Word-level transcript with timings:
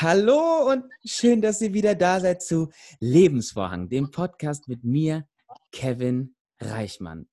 Hallo 0.00 0.72
und 0.72 0.86
schön, 1.04 1.40
dass 1.40 1.60
ihr 1.60 1.72
wieder 1.72 1.94
da 1.94 2.18
seid 2.18 2.42
zu 2.42 2.72
Lebensvorhang, 2.98 3.88
dem 3.88 4.10
Podcast 4.10 4.66
mit 4.66 4.82
mir, 4.82 5.28
Kevin 5.70 6.34
Reichmann. 6.58 7.28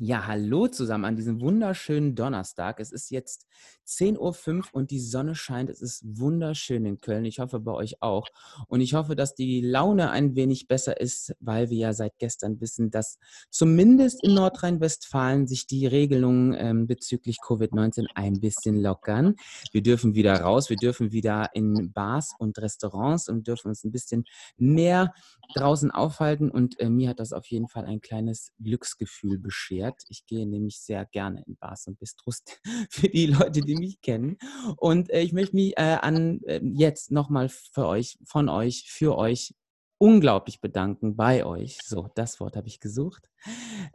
Ja, 0.00 0.28
hallo 0.28 0.68
zusammen 0.68 1.04
an 1.04 1.16
diesem 1.16 1.40
wunderschönen 1.40 2.14
Donnerstag. 2.14 2.78
Es 2.78 2.92
ist 2.92 3.10
jetzt 3.10 3.48
10.05 3.84 4.56
Uhr 4.56 4.64
und 4.70 4.92
die 4.92 5.00
Sonne 5.00 5.34
scheint. 5.34 5.70
Es 5.70 5.82
ist 5.82 6.04
wunderschön 6.04 6.86
in 6.86 7.00
Köln. 7.00 7.24
Ich 7.24 7.40
hoffe 7.40 7.58
bei 7.58 7.72
euch 7.72 8.00
auch. 8.00 8.28
Und 8.68 8.80
ich 8.80 8.94
hoffe, 8.94 9.16
dass 9.16 9.34
die 9.34 9.60
Laune 9.60 10.10
ein 10.10 10.36
wenig 10.36 10.68
besser 10.68 11.00
ist, 11.00 11.34
weil 11.40 11.70
wir 11.70 11.78
ja 11.78 11.92
seit 11.94 12.16
gestern 12.18 12.60
wissen, 12.60 12.92
dass 12.92 13.18
zumindest 13.50 14.22
in 14.22 14.34
Nordrhein-Westfalen 14.34 15.48
sich 15.48 15.66
die 15.66 15.88
Regelungen 15.88 16.54
ähm, 16.56 16.86
bezüglich 16.86 17.38
Covid-19 17.44 18.06
ein 18.14 18.38
bisschen 18.38 18.80
lockern. 18.80 19.34
Wir 19.72 19.82
dürfen 19.82 20.14
wieder 20.14 20.40
raus, 20.42 20.70
wir 20.70 20.76
dürfen 20.76 21.10
wieder 21.10 21.50
in 21.54 21.92
Bars 21.92 22.36
und 22.38 22.56
Restaurants 22.58 23.28
und 23.28 23.48
dürfen 23.48 23.66
uns 23.66 23.82
ein 23.82 23.90
bisschen 23.90 24.26
mehr 24.58 25.12
draußen 25.56 25.90
aufhalten. 25.90 26.52
Und 26.52 26.78
äh, 26.78 26.88
mir 26.88 27.08
hat 27.08 27.18
das 27.18 27.32
auf 27.32 27.46
jeden 27.46 27.66
Fall 27.66 27.84
ein 27.84 28.00
kleines 28.00 28.52
Glücksgefühl 28.60 29.38
beschert 29.38 29.87
wert. 29.88 30.02
Ich 30.08 30.26
gehe 30.26 30.46
nämlich 30.46 30.80
sehr 30.80 31.04
gerne 31.06 31.42
in 31.46 31.56
Bars 31.56 31.86
und 31.86 31.98
Bistros 31.98 32.42
für 32.90 33.08
die 33.08 33.26
Leute, 33.26 33.60
die 33.60 33.76
mich 33.76 34.00
kennen. 34.00 34.38
Und 34.76 35.10
äh, 35.10 35.20
ich 35.20 35.32
möchte 35.32 35.56
mich 35.56 35.76
äh, 35.76 35.98
an 36.00 36.40
äh, 36.44 36.60
jetzt 36.62 37.10
nochmal 37.10 37.48
für 37.48 37.86
euch, 37.86 38.18
von 38.24 38.48
euch, 38.48 38.84
für 38.88 39.16
euch 39.16 39.54
unglaublich 39.98 40.60
bedanken 40.60 41.16
bei 41.16 41.44
euch. 41.44 41.78
So, 41.84 42.08
das 42.14 42.38
Wort 42.40 42.56
habe 42.56 42.68
ich 42.68 42.78
gesucht, 42.78 43.28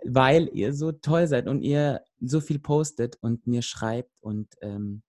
weil 0.03 0.49
ihr 0.53 0.73
so 0.73 0.91
toll 0.91 1.27
seid 1.27 1.48
und 1.48 1.61
ihr 1.61 2.01
so 2.20 2.41
viel 2.41 2.59
postet 2.59 3.17
und 3.21 3.48
mir 3.48 3.62
schreibt 3.62 4.12
und 4.20 4.53
ähm, 4.62 5.03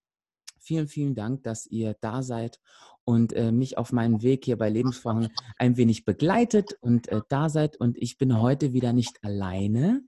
vielen, 0.61 0.87
vielen 0.87 1.15
Dank, 1.15 1.43
dass 1.43 1.67
ihr 1.67 1.97
da 2.01 2.23
seid 2.23 2.61
und 3.05 3.33
äh, 3.33 3.53
mich 3.53 3.79
auf 3.79 3.93
meinem 3.93 4.23
Weg 4.23 4.45
hier 4.45 4.57
bei 4.57 4.69
Lebensfrauen 4.69 5.29
ein 5.57 5.77
wenig 5.77 6.05
begleitet 6.05 6.77
und 6.81 7.09
äh, 7.09 7.21
da 7.29 7.49
seid. 7.49 7.77
Und 7.77 7.99
ich 7.99 8.19
bin 8.19 8.41
heute 8.41 8.73
wieder 8.73 8.93
nicht 8.93 9.23
alleine, 9.23 10.03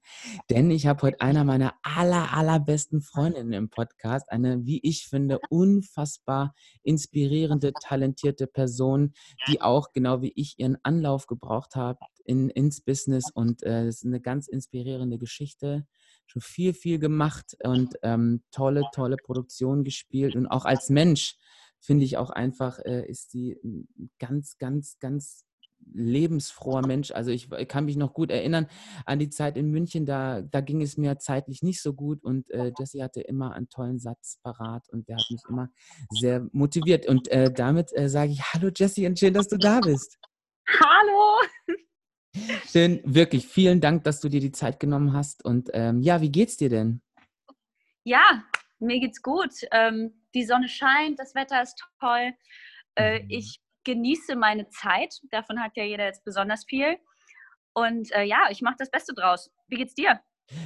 denn 0.51 0.71
ich 0.71 0.87
habe 0.87 1.03
heute 1.03 1.21
einer 1.21 1.45
meiner 1.45 1.75
aller, 1.83 2.33
allerbesten 2.35 3.01
Freundinnen 3.01 3.53
im 3.53 3.71
Podcast, 3.71 4.31
eine, 4.31 4.65
wie 4.65 4.81
ich 4.83 5.07
finde, 5.07 5.39
unfassbar 5.51 6.55
inspirierende, 6.83 7.73
talentierte 7.83 8.47
Person, 8.47 9.13
die 9.49 9.61
auch 9.61 9.93
genau 9.93 10.23
wie 10.23 10.33
ich 10.35 10.59
ihren 10.59 10.79
Anlauf 10.83 11.27
gebraucht 11.27 11.77
hat 11.77 11.99
in, 12.25 12.51
ins 12.51 12.81
Business. 12.81 13.31
Und 13.33 13.63
es 13.63 13.71
äh, 13.71 13.89
ist 13.89 14.05
eine 14.05 14.21
ganz 14.21 14.49
inspirierende 14.49 15.19
Geschichte 15.19 15.87
schon 16.27 16.43
viel, 16.43 16.75
viel 16.75 16.99
gemacht 16.99 17.57
und 17.63 17.97
ähm, 18.03 18.43
tolle, 18.51 18.83
tolle 18.93 19.17
Produktionen 19.17 19.85
gespielt 19.85 20.35
und 20.37 20.47
auch 20.47 20.65
als 20.65 20.91
Mensch 20.91 21.37
finde 21.87 22.05
ich 22.05 22.17
auch 22.17 22.31
einfach, 22.31 22.79
äh, 22.81 23.07
ist 23.09 23.31
sie 23.31 23.57
ein 23.65 24.11
ganz, 24.19 24.59
ganz, 24.59 24.99
ganz 24.99 25.47
lebensfroher 25.93 26.87
Mensch. 26.87 27.13
Also 27.13 27.31
ich, 27.31 27.51
ich, 27.53 27.69
kann 27.69 27.85
mich 27.85 27.97
noch 27.97 28.13
gut 28.13 28.31
erinnern 28.31 28.67
an 29.05 29.19
die 29.19 29.31
Zeit 29.31 29.57
in 29.57 29.71
München, 29.71 30.05
da, 30.05 30.43
da 30.43 30.61
ging 30.61 30.83
es 30.83 30.97
mir 30.97 31.19
zeitlich 31.19 31.63
nicht 31.63 31.81
so 31.81 31.95
gut 31.95 32.25
und 32.25 32.51
äh, 32.51 32.73
Jesse 32.79 33.03
hatte 33.03 33.21
immer 33.21 33.53
einen 33.53 33.69
tollen 33.69 33.99
Satz 33.99 34.41
parat 34.43 34.89
und 34.91 35.09
der 35.09 35.17
hat 35.17 35.27
mich 35.31 35.43
immer 35.49 35.69
sehr 36.11 36.49
motiviert. 36.53 37.07
Und 37.07 37.29
äh, 37.29 37.53
damit 37.53 37.97
äh, 37.97 38.09
sage 38.09 38.33
ich 38.33 38.43
Hallo 38.43 38.71
Jesse 38.75 39.07
und 39.07 39.19
schön, 39.19 39.35
dass 39.35 39.49
du 39.49 39.57
da 39.57 39.81
bist. 39.81 40.19
Hallo! 40.69 41.41
Schön, 42.67 43.01
wirklich 43.05 43.47
vielen 43.47 43.81
Dank, 43.81 44.05
dass 44.05 44.21
du 44.21 44.29
dir 44.29 44.41
die 44.41 44.53
Zeit 44.53 44.81
genommen 44.81 45.13
hast. 45.15 45.45
Und 45.45 45.71
ähm, 45.73 46.03
ja, 46.03 46.21
wie 46.21 46.31
geht's 46.31 46.57
dir 46.57 46.69
denn? 46.69 47.01
Ja, 48.05 48.45
mir 48.79 49.01
geht's 49.01 49.23
gut. 49.23 49.53
Ähm, 49.73 50.23
die 50.35 50.45
Sonne 50.45 50.69
scheint, 50.69 51.19
das 51.19 51.35
Wetter 51.35 51.63
ist 51.63 51.83
toll. 52.01 52.33
Äh, 52.97 53.21
mhm. 53.21 53.27
Ich 53.31 53.61
genieße 53.85 54.37
meine 54.37 54.69
Zeit. 54.69 55.21
Davon 55.31 55.61
hat 55.61 55.77
ja 55.77 55.85
jeder 55.85 56.05
jetzt 56.05 56.25
besonders 56.25 56.65
viel. 56.65 56.97
Und 57.75 58.11
äh, 58.13 58.25
ja, 58.25 58.49
ich 58.51 58.63
mache 58.63 58.77
das 58.79 58.91
Beste 58.91 59.15
draus. 59.15 59.51
Wie 59.69 59.77
geht's 59.77 59.95
dir? 59.95 60.21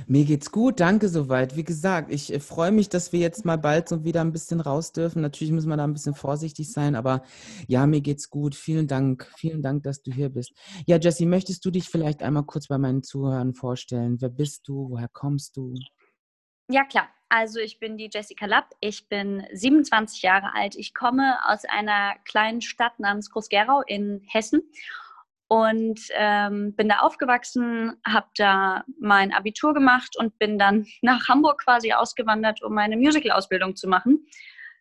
Mir 0.07 0.27
geht's 0.27 0.53
gut, 0.53 0.79
danke 0.79 1.09
soweit. 1.09 1.57
Wie 1.57 1.65
gesagt, 1.65 2.13
ich 2.13 2.33
äh, 2.33 2.41
freue 2.41 2.71
mich, 2.71 2.89
dass 2.89 3.13
wir 3.13 3.21
jetzt 3.21 3.45
mal 3.45 3.57
bald 3.57 3.89
so 3.89 4.05
wieder 4.05 4.21
ein 4.21 4.33
bisschen 4.33 4.61
raus 4.61 4.93
dürfen. 4.93 5.23
Natürlich 5.23 5.53
müssen 5.53 5.71
wir 5.71 5.77
da 5.77 5.85
ein 5.85 5.93
bisschen 5.95 6.15
vorsichtig 6.15 6.71
sein, 6.71 6.95
aber 6.95 7.23
ja, 7.67 7.87
mir 7.87 8.03
geht's 8.03 8.29
gut. 8.29 8.55
Vielen 8.55 8.87
Dank, 8.87 9.31
vielen 9.37 9.63
Dank, 9.63 9.83
dass 9.85 10.03
du 10.03 10.13
hier 10.13 10.29
bist. 10.29 10.53
Ja, 10.87 10.99
Jessie, 10.99 11.27
möchtest 11.27 11.65
du 11.65 11.71
dich 11.71 11.89
vielleicht 11.89 12.23
einmal 12.23 12.45
kurz 12.45 12.69
bei 12.69 12.77
meinen 12.77 13.03
Zuhörern 13.03 13.55
vorstellen? 13.55 14.21
Wer 14.21 14.29
bist 14.29 14.69
du? 14.69 14.91
Woher 14.91 15.09
kommst 15.09 15.57
du? 15.57 15.75
Ja, 16.71 16.85
klar. 16.85 17.09
Also 17.31 17.61
ich 17.61 17.79
bin 17.79 17.97
die 17.97 18.11
Jessica 18.13 18.45
Lapp, 18.45 18.75
ich 18.81 19.09
bin 19.09 19.47
27 19.53 20.21
Jahre 20.21 20.53
alt. 20.53 20.75
Ich 20.75 20.95
komme 20.95 21.39
aus 21.45 21.65
einer 21.65 22.17
kleinen 22.25 22.61
Stadt 22.61 22.99
namens 22.99 23.31
Groß-Gerau 23.31 23.83
in 23.87 24.21
Hessen 24.27 24.63
und 25.47 26.01
ähm, 26.15 26.75
bin 26.75 26.89
da 26.89 26.99
aufgewachsen, 26.99 27.93
habe 28.05 28.27
da 28.35 28.85
mein 28.99 29.33
Abitur 29.33 29.75
gemacht 29.75 30.17
und 30.19 30.41
bin 30.41 30.59
dann 30.59 30.87
nach 31.03 31.29
Hamburg 31.29 31.63
quasi 31.63 31.93
ausgewandert, 31.93 32.63
um 32.65 32.75
meine 32.75 32.97
Musical-Ausbildung 32.97 33.77
zu 33.77 33.87
machen, 33.87 34.27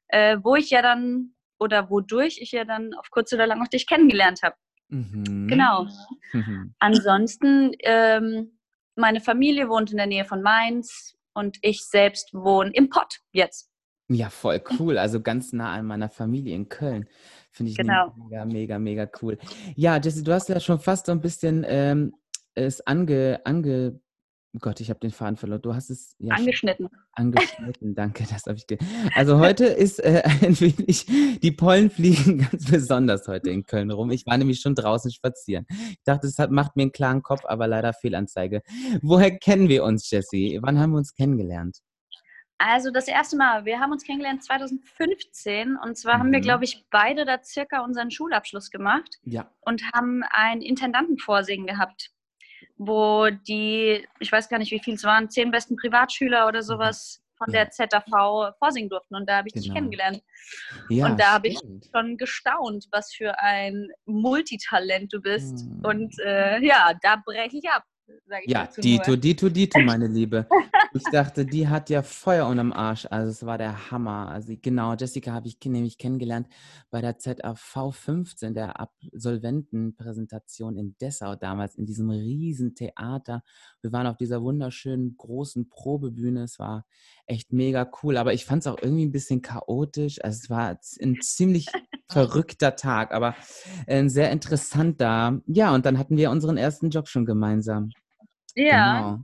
äh, 0.08 0.38
wo 0.42 0.56
ich 0.56 0.72
ja 0.72 0.82
dann 0.82 1.36
oder 1.60 1.92
wodurch 1.92 2.40
ich 2.42 2.52
ja 2.52 2.66
dann 2.66 2.96
auf 2.96 3.12
kurz 3.12 3.32
oder 3.32 3.46
lang 3.46 3.62
auch 3.62 3.68
dich 3.68 3.86
kennengelernt 3.86 4.42
habe. 4.42 4.56
Mhm. 4.88 5.48
Genau. 5.48 5.88
Mhm. 6.34 6.74
Ansonsten, 6.80 7.74
ähm, 7.82 8.58
meine 8.96 9.22
Familie 9.22 9.70
wohnt 9.70 9.92
in 9.92 9.98
der 9.98 10.08
Nähe 10.08 10.26
von 10.26 10.42
Mainz 10.42 11.19
und 11.40 11.58
ich 11.62 11.86
selbst 11.86 12.34
wohne 12.34 12.72
im 12.74 12.90
Pott 12.90 13.20
jetzt. 13.32 13.70
Ja, 14.12 14.30
voll 14.30 14.62
cool. 14.80 14.98
Also 14.98 15.22
ganz 15.22 15.54
nah 15.54 15.74
an 15.74 15.86
meiner 15.86 16.10
Familie 16.10 16.56
in 16.56 16.68
Köln. 16.68 17.08
Finde 17.52 17.72
ich 17.72 17.78
genau. 17.78 18.14
mega, 18.18 18.46
mega, 18.46 18.80
mega 18.80 19.10
cool. 19.22 19.38
Ja, 19.76 19.98
Jesse, 19.98 20.24
du 20.24 20.34
hast 20.34 20.50
ja 20.50 20.60
schon 20.60 20.80
fast 20.80 21.06
so 21.06 21.12
ein 21.12 21.22
bisschen 21.22 21.64
ähm, 21.68 22.14
es 22.56 22.86
ange, 22.86 23.40
ange, 23.46 24.00
Gott, 24.58 24.80
ich 24.80 24.90
habe 24.90 25.00
den 25.00 25.12
Faden 25.12 25.38
verloren. 25.38 25.62
Du 25.62 25.76
hast 25.76 25.92
es 25.92 26.16
ja 26.18 26.34
angeschnitten. 26.34 26.90
Angeschnitten, 27.12 27.94
danke, 27.94 28.26
das 28.28 28.46
habe 28.48 28.58
ich. 28.58 28.66
Ge 28.66 28.80
also 29.14 29.38
heute 29.38 29.66
ist 29.66 30.00
äh, 30.00 30.24
ein 30.42 30.60
wenig, 30.60 31.06
die 31.40 31.52
Pollen 31.52 31.92
fliegen 31.92 32.40
ganz 32.50 32.70
besonders 32.70 33.28
heute 33.28 33.52
in 33.52 33.64
Köln 33.64 33.92
rum. 33.92 34.10
Ich 34.10 34.26
war 34.26 34.38
nämlich 34.38 34.60
schon 34.60 34.74
draußen 34.74 35.12
spazieren. 35.12 35.68
Ich 35.70 36.04
dachte, 36.04 36.26
es 36.26 36.40
hat, 36.40 36.50
macht 36.50 36.76
mir 36.76 36.84
einen 36.84 36.92
klaren 36.92 37.22
Kopf, 37.22 37.46
aber 37.46 37.68
leider 37.68 37.94
Fehlanzeige. 37.94 38.64
Woher 39.04 39.38
kennen 39.38 39.70
wir 39.70 39.84
uns, 39.84 40.10
Jesse? 40.10 40.58
Wann 40.62 40.80
haben 40.80 40.92
wir 40.92 40.98
uns 40.98 41.14
kennengelernt? 41.14 41.78
Also 42.58 42.92
das 42.92 43.08
erste 43.08 43.38
Mal, 43.38 43.66
wir 43.66 43.80
haben 43.80 43.92
uns 43.92 44.04
kennengelernt 44.04 44.44
2015 44.44 45.78
und 45.78 45.96
zwar 45.96 46.16
mhm. 46.16 46.20
haben 46.20 46.32
wir, 46.32 46.40
mhm. 46.40 46.44
glaube 46.44 46.64
ich, 46.66 46.86
beide 46.90 47.24
da 47.24 47.42
circa 47.44 47.82
unseren 47.82 48.10
Schulabschluss 48.10 48.72
gemacht 48.72 49.20
ja. 49.24 49.50
und 49.62 49.84
haben 49.94 50.24
ein 50.32 50.62
Intendantenvorsingen 50.62 51.68
gehabt 51.68 52.12
wo 52.80 53.30
die, 53.30 54.08
ich 54.20 54.32
weiß 54.32 54.50
gar 54.50 54.58
nicht, 54.58 54.72
wie 54.72 54.80
viel 54.80 54.96
es 54.96 55.04
waren, 55.04 55.30
zehn 55.30 55.52
besten 55.52 55.76
Privatschüler 55.76 56.48
oder 56.48 56.64
sowas 56.64 57.22
von 57.38 57.52
der 57.52 57.70
ZAV 57.70 58.56
vorsingen 58.58 58.90
durften. 58.90 59.16
Und 59.16 59.30
da 59.30 59.38
habe 59.38 59.48
ich 59.48 59.54
genau. 59.54 59.64
dich 59.64 59.74
kennengelernt. 59.74 60.24
Ja, 60.90 61.06
und 61.06 61.20
da 61.20 61.34
habe 61.34 61.50
ich 61.50 61.60
schon 61.94 62.18
gestaunt, 62.18 62.88
was 62.92 63.14
für 63.14 63.38
ein 63.40 63.90
Multitalent 64.06 65.14
du 65.14 65.22
bist. 65.22 65.60
Hm. 65.60 65.82
Und 65.84 66.20
äh, 66.20 66.60
ja, 66.66 66.94
da 67.02 67.22
breche 67.24 67.58
ich 67.58 67.70
ab 67.70 67.84
ja, 68.46 68.68
Dito, 68.78 69.16
Dito, 69.16 69.50
Dito, 69.50 69.80
meine 69.80 70.08
Liebe. 70.08 70.48
Ich 70.94 71.04
dachte, 71.12 71.46
die 71.46 71.68
hat 71.68 71.90
ja 71.90 72.02
Feuer 72.02 72.48
unterm 72.48 72.74
Arsch. 72.74 73.06
Also 73.10 73.32
es 73.32 73.46
war 73.46 73.58
der 73.58 73.92
Hammer. 73.92 74.30
Also 74.30 74.56
genau, 74.62 74.96
Jessica 74.96 75.34
habe 75.34 75.48
ich 75.48 75.58
nämlich 75.64 75.98
kennengelernt 75.98 76.48
bei 76.90 77.02
der 77.02 77.18
ZAV 77.18 77.92
15, 77.92 78.54
der 78.54 78.80
Absolventenpräsentation 78.80 80.78
in 80.78 80.96
Dessau 81.00 81.36
damals, 81.36 81.76
in 81.76 81.86
diesem 81.86 82.10
riesen 82.10 82.76
Theater. 82.76 83.44
Wir 83.82 83.92
waren 83.92 84.08
auf 84.08 84.18
dieser 84.18 84.42
wunderschönen 84.42 85.16
großen 85.18 85.70
Probebühne. 85.70 86.44
Es 86.44 86.60
war 86.60 86.86
echt 87.26 87.54
mega 87.54 87.90
cool, 88.04 88.18
aber 88.18 88.34
ich 88.34 88.46
fand 88.46 88.64
es 88.64 88.68
auch 88.68 88.78
irgendwie 88.82 89.06
ein 89.06 89.12
bisschen 89.12 89.42
chaotisch. 89.42 90.24
Also 90.24 90.40
es 90.44 90.50
war 90.50 90.78
ein 91.02 91.22
ziemlich 91.22 91.68
verrückter 92.10 92.76
Tag, 92.76 93.14
aber 93.14 93.36
äh, 93.88 94.08
sehr 94.10 94.32
interessant 94.32 95.00
da. 95.00 95.40
Ja, 95.48 95.74
und 95.74 95.86
dann 95.86 95.98
hatten 95.98 96.18
wir 96.18 96.32
unseren 96.32 96.58
ersten 96.58 96.90
Job 96.90 97.08
schon 97.08 97.26
gemeinsam. 97.26 97.92
Ja. 98.56 99.00
Genau. 99.00 99.24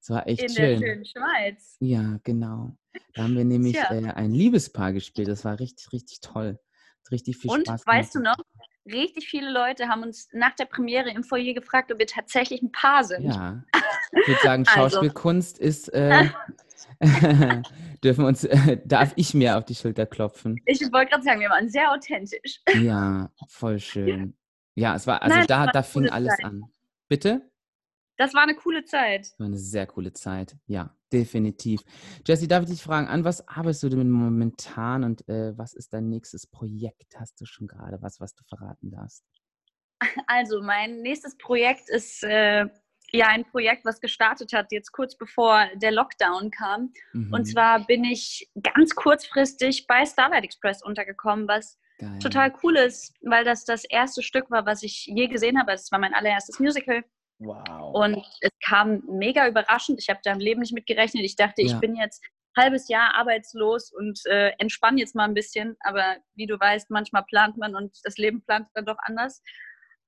Das 0.00 0.10
war 0.10 0.26
echt 0.26 0.42
In 0.42 0.48
schön. 0.48 0.80
der 0.80 0.86
schönen 0.86 1.04
Schweiz. 1.04 1.76
Ja, 1.80 2.18
genau. 2.24 2.76
Da 3.14 3.24
haben 3.24 3.36
wir 3.36 3.44
nämlich 3.44 3.76
äh, 3.76 4.12
ein 4.14 4.32
Liebespaar 4.32 4.92
gespielt. 4.92 5.28
Das 5.28 5.44
war 5.44 5.58
richtig, 5.60 5.92
richtig 5.92 6.20
toll. 6.20 6.58
Richtig 7.10 7.36
viel 7.36 7.50
und, 7.50 7.66
Spaß. 7.66 7.82
Und 7.82 7.86
weißt 7.86 8.14
du 8.14 8.20
noch, 8.20 8.36
richtig 8.86 9.28
viele 9.28 9.50
Leute 9.50 9.88
haben 9.88 10.02
uns 10.02 10.28
nach 10.32 10.54
der 10.54 10.64
Premiere 10.66 11.10
im 11.10 11.22
Foyer 11.22 11.54
gefragt, 11.54 11.92
ob 11.92 11.98
wir 11.98 12.06
tatsächlich 12.06 12.62
ein 12.62 12.72
Paar 12.72 13.04
sind. 13.04 13.24
Ja. 13.24 13.62
Ich 14.12 14.28
würde 14.28 14.40
sagen, 14.42 14.64
also. 14.74 14.80
Schauspielkunst 14.80 15.60
also. 15.60 15.68
ist. 15.68 15.88
Äh, 15.88 16.28
dürfen 18.04 18.24
uns, 18.24 18.44
äh, 18.44 18.78
darf 18.84 19.12
ich 19.16 19.34
mir 19.34 19.56
auf 19.56 19.64
die 19.64 19.74
Schulter 19.74 20.06
klopfen? 20.06 20.60
Ich 20.66 20.80
wollte 20.92 21.10
gerade 21.10 21.22
sagen, 21.22 21.40
wir 21.40 21.50
waren 21.50 21.68
sehr 21.68 21.90
authentisch. 21.92 22.60
Ja, 22.74 23.30
voll 23.48 23.78
schön. 23.78 24.34
Ja, 24.74 24.94
es 24.94 25.06
war, 25.06 25.22
also 25.22 25.36
Nein, 25.36 25.46
da, 25.46 25.60
war 25.60 25.72
da 25.72 25.82
fing 25.82 26.08
alles 26.08 26.36
Zeit. 26.36 26.44
an. 26.44 26.64
Bitte? 27.08 27.50
Das 28.16 28.34
war 28.34 28.42
eine 28.42 28.54
coole 28.54 28.84
Zeit. 28.84 29.22
Das 29.22 29.38
war 29.38 29.46
eine 29.46 29.56
sehr 29.56 29.86
coole 29.86 30.12
Zeit, 30.12 30.56
ja. 30.66 30.94
Definitiv. 31.12 31.80
Jesse, 32.26 32.46
darf 32.46 32.62
ich 32.64 32.70
dich 32.70 32.82
fragen, 32.82 33.08
an 33.08 33.24
was 33.24 33.46
arbeitest 33.48 33.82
du 33.82 33.88
denn 33.88 34.10
momentan 34.10 35.02
und 35.02 35.28
äh, 35.28 35.56
was 35.58 35.74
ist 35.74 35.92
dein 35.92 36.08
nächstes 36.08 36.46
Projekt? 36.46 37.18
Hast 37.18 37.40
du 37.40 37.46
schon 37.46 37.66
gerade 37.66 38.00
was, 38.00 38.20
was 38.20 38.34
du 38.34 38.44
verraten 38.44 38.90
darfst? 38.90 39.24
Also, 40.26 40.62
mein 40.62 41.02
nächstes 41.02 41.36
Projekt 41.36 41.90
ist 41.90 42.22
äh, 42.22 42.66
ja 43.12 43.26
ein 43.26 43.44
Projekt, 43.44 43.84
was 43.84 44.00
gestartet 44.00 44.52
hat, 44.52 44.72
jetzt 44.72 44.92
kurz 44.92 45.16
bevor 45.16 45.66
der 45.76 45.92
Lockdown 45.92 46.50
kam. 46.50 46.92
Mhm. 47.12 47.32
Und 47.32 47.44
zwar 47.46 47.84
bin 47.86 48.04
ich 48.04 48.48
ganz 48.74 48.94
kurzfristig 48.94 49.86
bei 49.86 50.06
Starlight 50.06 50.44
Express 50.44 50.82
untergekommen, 50.82 51.48
was 51.48 51.78
Geil. 51.98 52.18
total 52.20 52.54
cool 52.62 52.76
ist, 52.76 53.14
weil 53.22 53.44
das 53.44 53.64
das 53.64 53.84
erste 53.84 54.22
Stück 54.22 54.50
war, 54.50 54.64
was 54.64 54.82
ich 54.82 55.06
je 55.06 55.26
gesehen 55.26 55.58
habe. 55.58 55.72
Es 55.72 55.90
war 55.92 55.98
mein 55.98 56.14
allererstes 56.14 56.58
Musical. 56.60 57.04
Wow. 57.40 57.94
Und 57.94 58.24
es 58.40 58.50
kam 58.64 59.02
mega 59.08 59.48
überraschend. 59.48 59.98
Ich 59.98 60.10
habe 60.10 60.20
da 60.22 60.32
im 60.32 60.40
Leben 60.40 60.60
nicht 60.60 60.74
mit 60.74 60.86
gerechnet. 60.86 61.24
Ich 61.24 61.36
dachte, 61.36 61.62
ja. 61.62 61.68
ich 61.68 61.80
bin 61.80 61.96
jetzt 61.96 62.22
ein 62.54 62.64
halbes 62.64 62.88
Jahr 62.88 63.14
arbeitslos 63.14 63.90
und 63.92 64.20
äh, 64.26 64.50
entspanne 64.58 65.00
jetzt 65.00 65.14
mal 65.14 65.24
ein 65.24 65.34
bisschen. 65.34 65.76
Aber 65.80 66.18
wie 66.34 66.46
du 66.46 66.60
weißt, 66.60 66.90
manchmal 66.90 67.24
plant 67.24 67.56
man 67.56 67.74
und 67.74 67.96
das 68.04 68.18
Leben 68.18 68.42
plant 68.42 68.68
dann 68.74 68.84
doch 68.84 68.98
anders. 69.02 69.42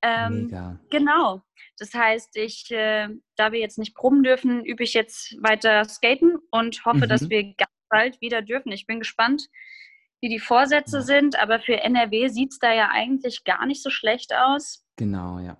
Ähm, 0.03 0.47
Mega. 0.47 0.79
Genau. 0.91 1.43
Das 1.79 1.95
heißt, 1.95 2.37
ich, 2.37 2.71
äh, 2.71 3.09
da 3.37 3.53
wir 3.53 3.61
jetzt 3.61 3.79
nicht 3.79 3.95
proben 3.95 4.23
dürfen, 4.23 4.65
übe 4.65 4.85
ich 4.85 4.93
jetzt 4.93 5.35
weiter 5.43 5.85
skaten 5.87 6.37
und 6.51 6.85
hoffe, 6.85 7.07
mhm. 7.07 7.09
dass 7.09 7.31
wir 7.31 7.45
ganz 7.55 7.71
bald 7.89 8.21
wieder 8.21 8.43
dürfen. 8.43 8.73
Ich 8.73 8.87
bin 8.87 8.99
gespannt, 8.99 9.49
wie 10.21 10.29
die 10.29 10.39
Vorsätze 10.39 10.99
ja. 10.99 11.03
sind, 11.03 11.39
aber 11.39 11.61
für 11.61 11.81
NRW 11.81 12.29
sieht 12.29 12.53
es 12.53 12.59
da 12.59 12.73
ja 12.73 12.91
eigentlich 12.91 13.45
gar 13.45 13.65
nicht 13.65 13.83
so 13.83 13.91
schlecht 13.91 14.35
aus. 14.35 14.85
Genau, 14.97 15.39
ja. 15.39 15.57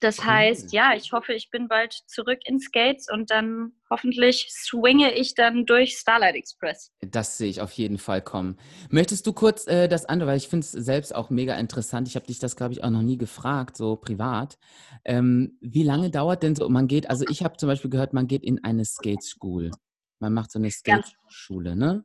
Das 0.00 0.24
heißt, 0.24 0.72
ja, 0.72 0.94
ich 0.94 1.12
hoffe, 1.12 1.32
ich 1.32 1.50
bin 1.50 1.66
bald 1.66 1.92
zurück 2.06 2.38
in 2.44 2.60
Skates 2.60 3.08
und 3.10 3.30
dann 3.30 3.72
hoffentlich 3.90 4.48
swinge 4.50 5.12
ich 5.12 5.34
dann 5.34 5.66
durch 5.66 5.96
Starlight 5.96 6.36
Express. 6.36 6.92
Das 7.00 7.36
sehe 7.36 7.48
ich 7.48 7.60
auf 7.60 7.72
jeden 7.72 7.98
Fall 7.98 8.22
kommen. 8.22 8.58
Möchtest 8.90 9.26
du 9.26 9.32
kurz 9.32 9.66
äh, 9.66 9.88
das 9.88 10.04
andere, 10.04 10.30
weil 10.30 10.36
ich 10.36 10.48
finde 10.48 10.64
es 10.64 10.70
selbst 10.70 11.14
auch 11.14 11.30
mega 11.30 11.56
interessant. 11.56 12.06
Ich 12.06 12.14
habe 12.14 12.26
dich 12.26 12.38
das, 12.38 12.54
glaube 12.54 12.74
ich, 12.74 12.84
auch 12.84 12.90
noch 12.90 13.02
nie 13.02 13.18
gefragt, 13.18 13.76
so 13.76 13.96
privat. 13.96 14.58
Ähm, 15.04 15.58
wie 15.60 15.82
lange 15.82 16.10
dauert 16.10 16.44
denn 16.44 16.54
so, 16.54 16.68
man 16.68 16.86
geht, 16.86 17.10
also 17.10 17.24
ich 17.28 17.42
habe 17.42 17.56
zum 17.56 17.68
Beispiel 17.68 17.90
gehört, 17.90 18.12
man 18.12 18.28
geht 18.28 18.44
in 18.44 18.62
eine 18.62 18.84
Skate 18.84 19.24
School. 19.24 19.72
Man 20.20 20.32
macht 20.32 20.50
so 20.50 20.58
eine 20.58 20.70
Skate-Schule, 20.70 21.76
ne? 21.76 22.04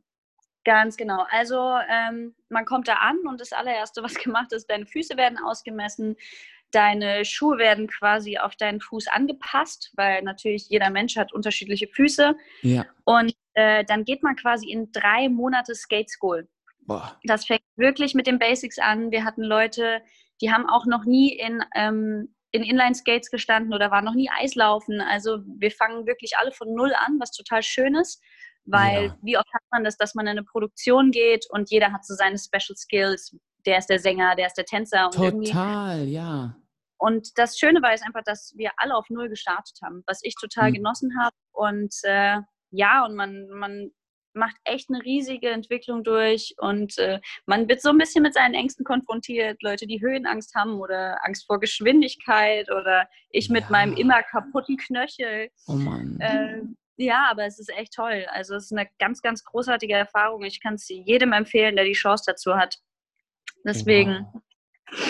Ganz 0.64 0.96
genau. 0.96 1.26
Also 1.30 1.56
ähm, 1.90 2.34
man 2.48 2.64
kommt 2.64 2.88
da 2.88 2.94
an 2.94 3.18
und 3.26 3.40
das 3.40 3.52
allererste, 3.52 4.02
was 4.02 4.14
gemacht 4.24 4.52
ist, 4.52 4.70
deine 4.70 4.86
Füße 4.86 5.16
werden 5.16 5.38
ausgemessen, 5.38 6.16
Deine 6.74 7.24
Schuhe 7.24 7.58
werden 7.58 7.86
quasi 7.86 8.38
auf 8.38 8.56
deinen 8.56 8.80
Fuß 8.80 9.06
angepasst, 9.06 9.92
weil 9.94 10.22
natürlich 10.22 10.68
jeder 10.68 10.90
Mensch 10.90 11.16
hat 11.16 11.32
unterschiedliche 11.32 11.86
Füße. 11.86 12.34
Ja. 12.62 12.84
Und 13.04 13.34
äh, 13.54 13.84
dann 13.84 14.04
geht 14.04 14.24
man 14.24 14.34
quasi 14.34 14.70
in 14.70 14.90
drei 14.90 15.28
Monate 15.28 15.74
Skate 15.76 16.10
School. 16.10 16.48
Boah. 16.80 17.18
Das 17.24 17.46
fängt 17.46 17.62
wirklich 17.76 18.14
mit 18.14 18.26
den 18.26 18.38
Basics 18.38 18.78
an. 18.78 19.10
Wir 19.12 19.24
hatten 19.24 19.42
Leute, 19.42 20.02
die 20.40 20.50
haben 20.50 20.68
auch 20.68 20.84
noch 20.86 21.04
nie 21.04 21.32
in, 21.32 21.62
ähm, 21.76 22.34
in 22.50 22.62
Inline-Skates 22.62 23.30
gestanden 23.30 23.72
oder 23.72 23.90
waren 23.90 24.04
noch 24.04 24.14
nie 24.14 24.28
Eislaufen. 24.30 25.00
Also 25.00 25.38
wir 25.46 25.70
fangen 25.70 26.06
wirklich 26.06 26.36
alle 26.38 26.52
von 26.52 26.74
Null 26.74 26.92
an, 27.06 27.18
was 27.20 27.30
total 27.30 27.62
schön 27.62 27.94
ist, 27.94 28.20
weil 28.64 29.06
ja. 29.06 29.18
wie 29.22 29.36
oft 29.38 29.52
hat 29.54 29.62
man 29.70 29.84
das, 29.84 29.96
dass 29.96 30.14
man 30.14 30.26
in 30.26 30.32
eine 30.32 30.44
Produktion 30.44 31.10
geht 31.10 31.46
und 31.50 31.70
jeder 31.70 31.92
hat 31.92 32.04
so 32.04 32.14
seine 32.14 32.38
Special 32.38 32.76
Skills. 32.76 33.36
Der 33.64 33.78
ist 33.78 33.86
der 33.86 33.98
Sänger, 33.98 34.34
der 34.36 34.48
ist 34.48 34.58
der 34.58 34.66
Tänzer. 34.66 35.10
Total, 35.10 36.04
ja. 36.04 36.54
Und 36.98 37.38
das 37.38 37.58
Schöne 37.58 37.82
war 37.82 37.90
jetzt 37.90 38.04
einfach, 38.04 38.22
dass 38.24 38.54
wir 38.56 38.72
alle 38.76 38.94
auf 38.96 39.10
Null 39.10 39.28
gestartet 39.28 39.78
haben, 39.82 40.02
was 40.06 40.20
ich 40.22 40.34
total 40.34 40.70
mhm. 40.70 40.74
genossen 40.74 41.12
habe. 41.20 41.36
Und 41.52 41.94
äh, 42.02 42.38
ja, 42.70 43.04
und 43.04 43.14
man, 43.14 43.48
man 43.48 43.90
macht 44.34 44.56
echt 44.64 44.90
eine 44.90 45.02
riesige 45.04 45.50
Entwicklung 45.50 46.02
durch 46.02 46.54
und 46.58 46.98
äh, 46.98 47.20
man 47.46 47.68
wird 47.68 47.80
so 47.80 47.90
ein 47.90 47.98
bisschen 47.98 48.22
mit 48.22 48.34
seinen 48.34 48.54
Ängsten 48.54 48.84
konfrontiert. 48.84 49.62
Leute, 49.62 49.86
die 49.86 50.00
Höhenangst 50.00 50.54
haben 50.54 50.80
oder 50.80 51.24
Angst 51.24 51.46
vor 51.46 51.60
Geschwindigkeit 51.60 52.70
oder 52.70 53.08
ich 53.30 53.48
mit 53.48 53.64
ja. 53.64 53.70
meinem 53.70 53.96
immer 53.96 54.22
kaputten 54.22 54.76
Knöchel. 54.76 55.50
Oh 55.68 55.74
Mann. 55.74 56.18
Äh, 56.20 56.62
ja, 56.96 57.28
aber 57.30 57.44
es 57.44 57.58
ist 57.58 57.70
echt 57.70 57.94
toll. 57.94 58.26
Also 58.30 58.54
es 58.54 58.66
ist 58.66 58.72
eine 58.72 58.88
ganz, 58.98 59.22
ganz 59.22 59.44
großartige 59.44 59.94
Erfahrung. 59.94 60.42
Ich 60.44 60.62
kann 60.62 60.74
es 60.74 60.88
jedem 60.88 61.32
empfehlen, 61.32 61.76
der 61.76 61.84
die 61.84 61.92
Chance 61.92 62.24
dazu 62.26 62.54
hat. 62.56 62.78
Deswegen, 63.64 64.26
wow. 64.32 64.42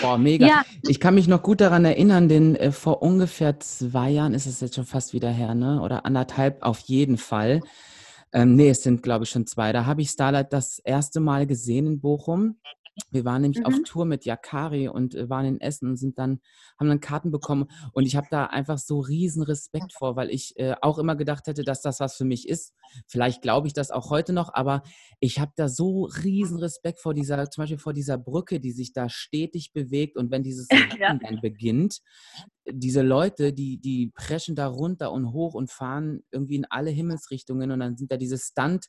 Boah, 0.00 0.18
mega. 0.18 0.46
Ja. 0.46 0.62
Ich 0.82 1.00
kann 1.00 1.14
mich 1.14 1.28
noch 1.28 1.42
gut 1.42 1.60
daran 1.60 1.84
erinnern, 1.84 2.28
denn 2.28 2.56
äh, 2.56 2.72
vor 2.72 3.02
ungefähr 3.02 3.58
zwei 3.60 4.10
Jahren 4.10 4.34
ist 4.34 4.46
es 4.46 4.60
jetzt 4.60 4.74
schon 4.74 4.86
fast 4.86 5.12
wieder 5.12 5.30
her, 5.30 5.54
ne? 5.54 5.80
Oder 5.80 6.06
anderthalb 6.06 6.62
auf 6.62 6.80
jeden 6.80 7.18
Fall. 7.18 7.60
Ähm, 8.32 8.56
nee, 8.56 8.70
es 8.70 8.82
sind, 8.82 9.02
glaube 9.02 9.24
ich, 9.24 9.30
schon 9.30 9.46
zwei. 9.46 9.72
Da 9.72 9.86
habe 9.86 10.02
ich 10.02 10.10
Starlight 10.10 10.52
das 10.52 10.78
erste 10.78 11.20
Mal 11.20 11.46
gesehen 11.46 11.86
in 11.86 12.00
Bochum. 12.00 12.56
Wir 13.10 13.24
waren 13.24 13.42
nämlich 13.42 13.60
mhm. 13.60 13.66
auf 13.66 13.74
Tour 13.84 14.04
mit 14.04 14.24
Yakari 14.24 14.88
und 14.88 15.14
äh, 15.14 15.28
waren 15.28 15.46
in 15.46 15.60
Essen 15.60 15.88
und 15.88 15.96
sind 15.96 16.18
dann, 16.18 16.40
haben 16.78 16.88
dann 16.88 17.00
Karten 17.00 17.30
bekommen. 17.30 17.66
Und 17.92 18.06
ich 18.06 18.16
habe 18.16 18.28
da 18.30 18.46
einfach 18.46 18.78
so 18.78 19.00
riesen 19.00 19.42
Respekt 19.42 19.92
vor, 19.92 20.16
weil 20.16 20.30
ich 20.30 20.56
äh, 20.56 20.74
auch 20.80 20.98
immer 20.98 21.16
gedacht 21.16 21.46
hätte, 21.46 21.64
dass 21.64 21.82
das 21.82 22.00
was 22.00 22.16
für 22.16 22.24
mich 22.24 22.48
ist. 22.48 22.72
Vielleicht 23.06 23.42
glaube 23.42 23.66
ich 23.66 23.72
das 23.72 23.90
auch 23.90 24.10
heute 24.10 24.32
noch, 24.32 24.52
aber 24.54 24.82
ich 25.20 25.40
habe 25.40 25.52
da 25.56 25.68
so 25.68 26.04
riesen 26.04 26.58
Respekt 26.58 27.00
vor 27.00 27.14
dieser, 27.14 27.50
zum 27.50 27.62
Beispiel 27.62 27.78
vor 27.78 27.92
dieser 27.92 28.18
Brücke, 28.18 28.60
die 28.60 28.72
sich 28.72 28.92
da 28.92 29.08
stetig 29.08 29.72
bewegt. 29.72 30.16
Und 30.16 30.30
wenn 30.30 30.42
dieses 30.42 30.68
ja. 30.98 31.14
dann 31.14 31.40
beginnt, 31.40 32.00
diese 32.70 33.02
Leute, 33.02 33.52
die, 33.52 33.78
die 33.78 34.12
preschen 34.14 34.54
da 34.54 34.66
runter 34.66 35.12
und 35.12 35.32
hoch 35.32 35.54
und 35.54 35.70
fahren 35.70 36.22
irgendwie 36.30 36.56
in 36.56 36.66
alle 36.70 36.90
Himmelsrichtungen 36.90 37.70
und 37.70 37.80
dann 37.80 37.96
sind 37.96 38.10
da 38.10 38.16
diese 38.16 38.38
Stunt, 38.38 38.86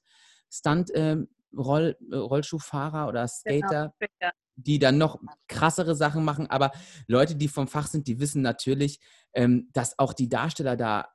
Stunt, 0.49 0.91
ähm, 0.93 1.27
Roll, 1.57 1.97
äh, 2.11 2.15
Rollschuhfahrer 2.15 3.07
oder 3.07 3.21
genau, 3.21 3.27
Skater, 3.27 3.93
genau. 3.99 4.31
die 4.55 4.79
dann 4.79 4.97
noch 4.97 5.19
krassere 5.47 5.95
Sachen 5.95 6.23
machen. 6.23 6.49
Aber 6.49 6.71
Leute, 7.07 7.35
die 7.35 7.47
vom 7.47 7.67
Fach 7.67 7.87
sind, 7.87 8.07
die 8.07 8.19
wissen 8.19 8.41
natürlich, 8.41 8.99
ähm, 9.33 9.69
dass 9.73 9.99
auch 9.99 10.13
die 10.13 10.29
Darsteller 10.29 10.75
da 10.75 11.09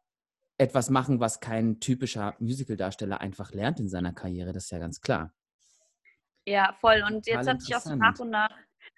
etwas 0.58 0.90
machen, 0.90 1.20
was 1.20 1.40
kein 1.40 1.80
typischer 1.80 2.36
Musical-Darsteller 2.38 3.20
einfach 3.20 3.52
lernt 3.52 3.80
in 3.80 3.88
seiner 3.88 4.12
Karriere. 4.12 4.52
Das 4.52 4.64
ist 4.64 4.70
ja 4.70 4.78
ganz 4.78 5.00
klar. 5.00 5.32
Ja, 6.46 6.74
voll. 6.80 7.02
Und 7.06 7.26
jetzt 7.26 7.48
hat 7.48 7.62
sich 7.62 7.74
auch 7.74 7.80
so 7.80 7.94
nach 7.94 8.18
und 8.18 8.30
nach 8.30 8.50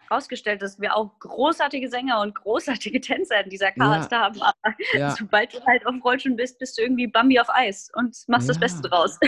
herausgestellt, 0.08 0.62
dass 0.62 0.80
wir 0.80 0.96
auch 0.96 1.18
großartige 1.18 1.88
Sänger 1.88 2.20
und 2.20 2.34
großartige 2.34 3.00
Tänzer 3.00 3.44
in 3.44 3.50
dieser 3.50 3.72
Cast 3.72 4.12
ja. 4.12 4.20
haben. 4.20 4.42
Aber 4.42 4.76
ja. 4.94 5.10
sobald 5.10 5.54
du 5.54 5.64
halt 5.64 5.86
auf 5.86 5.94
Rollschuhen 6.04 6.36
bist, 6.36 6.58
bist 6.58 6.78
du 6.78 6.82
irgendwie 6.82 7.06
Bambi 7.06 7.38
auf 7.38 7.48
Eis 7.50 7.90
und 7.94 8.16
machst 8.28 8.48
ja. 8.48 8.54
das 8.54 8.60
Beste 8.60 8.88
draus. 8.88 9.18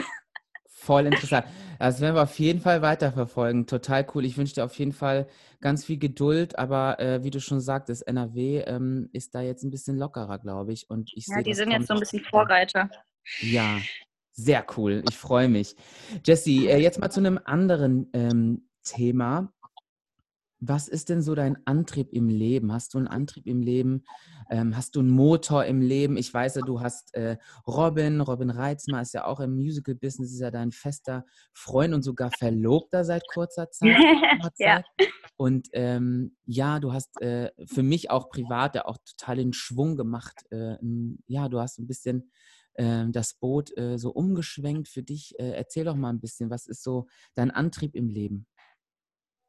Voll 0.85 1.07
interessant. 1.07 1.47
Das 1.79 2.03
werden 2.03 2.15
wir 2.15 2.23
auf 2.23 2.39
jeden 2.39 2.61
Fall 2.61 2.83
weiterverfolgen. 2.83 3.67
Total 3.67 4.07
cool. 4.15 4.27
Ich 4.27 4.37
wünsche 4.37 4.55
dir 4.55 4.65
auf 4.65 4.79
jeden 4.79 4.93
Fall 4.93 5.27
ganz 5.63 5.83
viel 5.83 5.99
Geduld, 5.99 6.59
aber 6.59 7.01
äh, 7.01 7.25
wie 7.25 7.31
du 7.31 7.41
schon 7.41 7.61
sagtest, 7.61 8.07
NRW 8.07 8.59
ähm, 8.67 9.09
ist 9.13 9.35
da 9.35 9.41
jetzt 9.41 9.63
ein 9.63 9.71
bisschen 9.71 9.97
lockerer, 9.97 10.39
glaube 10.39 10.75
ich. 10.75 10.91
Und 10.91 11.11
ich 11.15 11.27
ja, 11.27 11.41
die 11.41 11.55
sind 11.55 11.71
jetzt 11.71 11.89
so 11.89 11.95
ein 11.95 12.01
bisschen 12.01 12.23
Vorreiter. 12.25 12.91
Ja, 13.41 13.79
sehr 14.33 14.67
cool. 14.77 15.03
Ich 15.09 15.17
freue 15.17 15.49
mich. 15.49 15.75
Jesse, 16.27 16.51
äh, 16.51 16.79
jetzt 16.79 17.01
mal 17.01 17.11
zu 17.11 17.21
einem 17.21 17.41
anderen 17.43 18.11
ähm, 18.13 18.69
Thema. 18.83 19.54
Was 20.67 20.89
ist 20.89 21.11
denn 21.11 21.21
so 21.21 21.35
dein 21.35 21.59
Antrieb 21.67 22.09
im 22.13 22.29
Leben? 22.29 22.73
Hast 22.73 22.95
du 22.95 22.99
einen 22.99 23.07
Antrieb 23.07 23.47
im 23.47 23.61
Leben? 23.61 24.05
Ähm, 24.51 24.75
hast 24.75 24.97
du 24.97 25.01
einen 25.01 25.11
Motor 25.11 25.67
im 25.67 25.83
Leben? 25.83 26.17
Ich 26.17 26.33
weiß 26.33 26.55
ja, 26.55 26.63
du 26.63 26.81
hast 26.81 27.15
äh, 27.15 27.37
Robin, 27.67 28.23
Robin 28.23 28.49
Reitzmer 28.49 29.03
ist 29.03 29.13
ja 29.13 29.27
auch 29.27 29.41
im 29.41 29.55
Musical-Business, 29.57 30.33
ist 30.33 30.41
ja 30.41 30.51
dein 30.51 30.73
fester 30.73 31.27
Freund 31.53 31.93
und 31.93 32.03
sogar 32.03 32.31
Verlobter 32.31 33.05
seit 33.05 33.25
kurzer 33.29 33.71
Zeit. 33.71 33.95
ja. 34.59 34.83
Und 35.37 35.69
ähm, 35.73 36.35
ja, 36.47 36.81
du 36.81 36.95
hast 36.95 37.21
äh, 37.21 37.51
für 37.67 37.83
mich 37.83 38.11
auch 38.11 38.31
privat 38.31 38.75
ja 38.75 38.87
auch 38.87 38.97
total 39.05 39.37
den 39.37 39.53
Schwung 39.53 39.97
gemacht. 39.97 40.47
Äh, 40.51 40.77
ja, 41.27 41.49
du 41.51 41.61
hast 41.61 41.79
ein 41.79 41.87
bisschen 41.87 42.31
ähm, 42.77 43.13
das 43.13 43.35
Boot 43.35 43.77
äh, 43.77 43.99
so 43.99 44.11
umgeschwenkt 44.11 44.89
für 44.89 45.03
dich. 45.03 45.39
Äh, 45.39 45.51
erzähl 45.51 45.85
doch 45.85 45.95
mal 45.95 46.11
ein 46.11 46.21
bisschen, 46.21 46.49
was 46.49 46.67
ist 46.67 46.83
so 46.83 47.07
dein 47.35 47.51
Antrieb 47.51 47.95
im 47.95 48.09
Leben? 48.09 48.47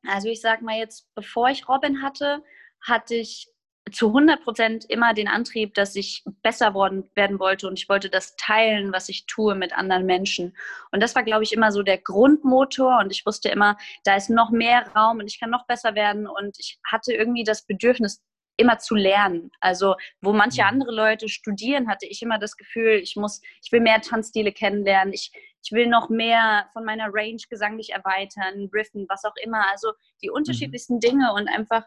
Also 0.07 0.29
ich 0.29 0.41
sage 0.41 0.63
mal 0.63 0.77
jetzt, 0.77 1.07
bevor 1.15 1.49
ich 1.49 1.67
Robin 1.67 2.01
hatte, 2.01 2.43
hatte 2.81 3.15
ich 3.15 3.47
zu 3.91 4.07
100 4.07 4.43
Prozent 4.43 4.85
immer 4.89 5.13
den 5.13 5.27
Antrieb, 5.27 5.75
dass 5.75 5.95
ich 5.95 6.23
besser 6.41 6.73
worden, 6.73 7.09
werden 7.13 7.39
wollte 7.39 7.67
und 7.67 7.77
ich 7.77 7.87
wollte 7.87 8.09
das 8.09 8.35
teilen, 8.35 8.91
was 8.91 9.09
ich 9.09 9.27
tue 9.27 9.53
mit 9.53 9.77
anderen 9.77 10.05
Menschen. 10.05 10.57
Und 10.91 11.03
das 11.03 11.15
war, 11.15 11.23
glaube 11.23 11.43
ich, 11.43 11.53
immer 11.53 11.71
so 11.71 11.83
der 11.83 11.99
Grundmotor 11.99 12.99
und 12.99 13.11
ich 13.11 13.25
wusste 13.25 13.49
immer, 13.49 13.77
da 14.03 14.15
ist 14.15 14.29
noch 14.29 14.49
mehr 14.49 14.87
Raum 14.95 15.19
und 15.19 15.27
ich 15.27 15.39
kann 15.39 15.51
noch 15.51 15.67
besser 15.67 15.93
werden 15.93 16.27
und 16.27 16.57
ich 16.59 16.79
hatte 16.83 17.13
irgendwie 17.13 17.43
das 17.43 17.65
Bedürfnis, 17.65 18.23
immer 18.57 18.77
zu 18.79 18.95
lernen. 18.95 19.51
Also 19.59 19.95
wo 20.21 20.33
manche 20.33 20.61
mhm. 20.61 20.69
andere 20.69 20.91
Leute 20.91 21.29
studieren, 21.29 21.87
hatte 21.87 22.05
ich 22.05 22.21
immer 22.21 22.39
das 22.39 22.57
Gefühl, 22.57 22.99
ich 23.01 23.15
muss, 23.15 23.41
ich 23.63 23.71
will 23.71 23.81
mehr 23.81 24.01
Tanzstile 24.01 24.51
kennenlernen, 24.51 25.13
ich, 25.13 25.31
ich 25.63 25.71
will 25.71 25.87
noch 25.87 26.09
mehr 26.09 26.69
von 26.73 26.85
meiner 26.85 27.09
Range 27.11 27.41
gesanglich 27.49 27.91
erweitern, 27.91 28.69
riffen, 28.73 29.05
was 29.09 29.25
auch 29.25 29.35
immer. 29.41 29.69
Also 29.71 29.93
die 30.21 30.29
mhm. 30.29 30.35
unterschiedlichsten 30.35 30.99
Dinge 30.99 31.33
und 31.33 31.47
einfach 31.47 31.83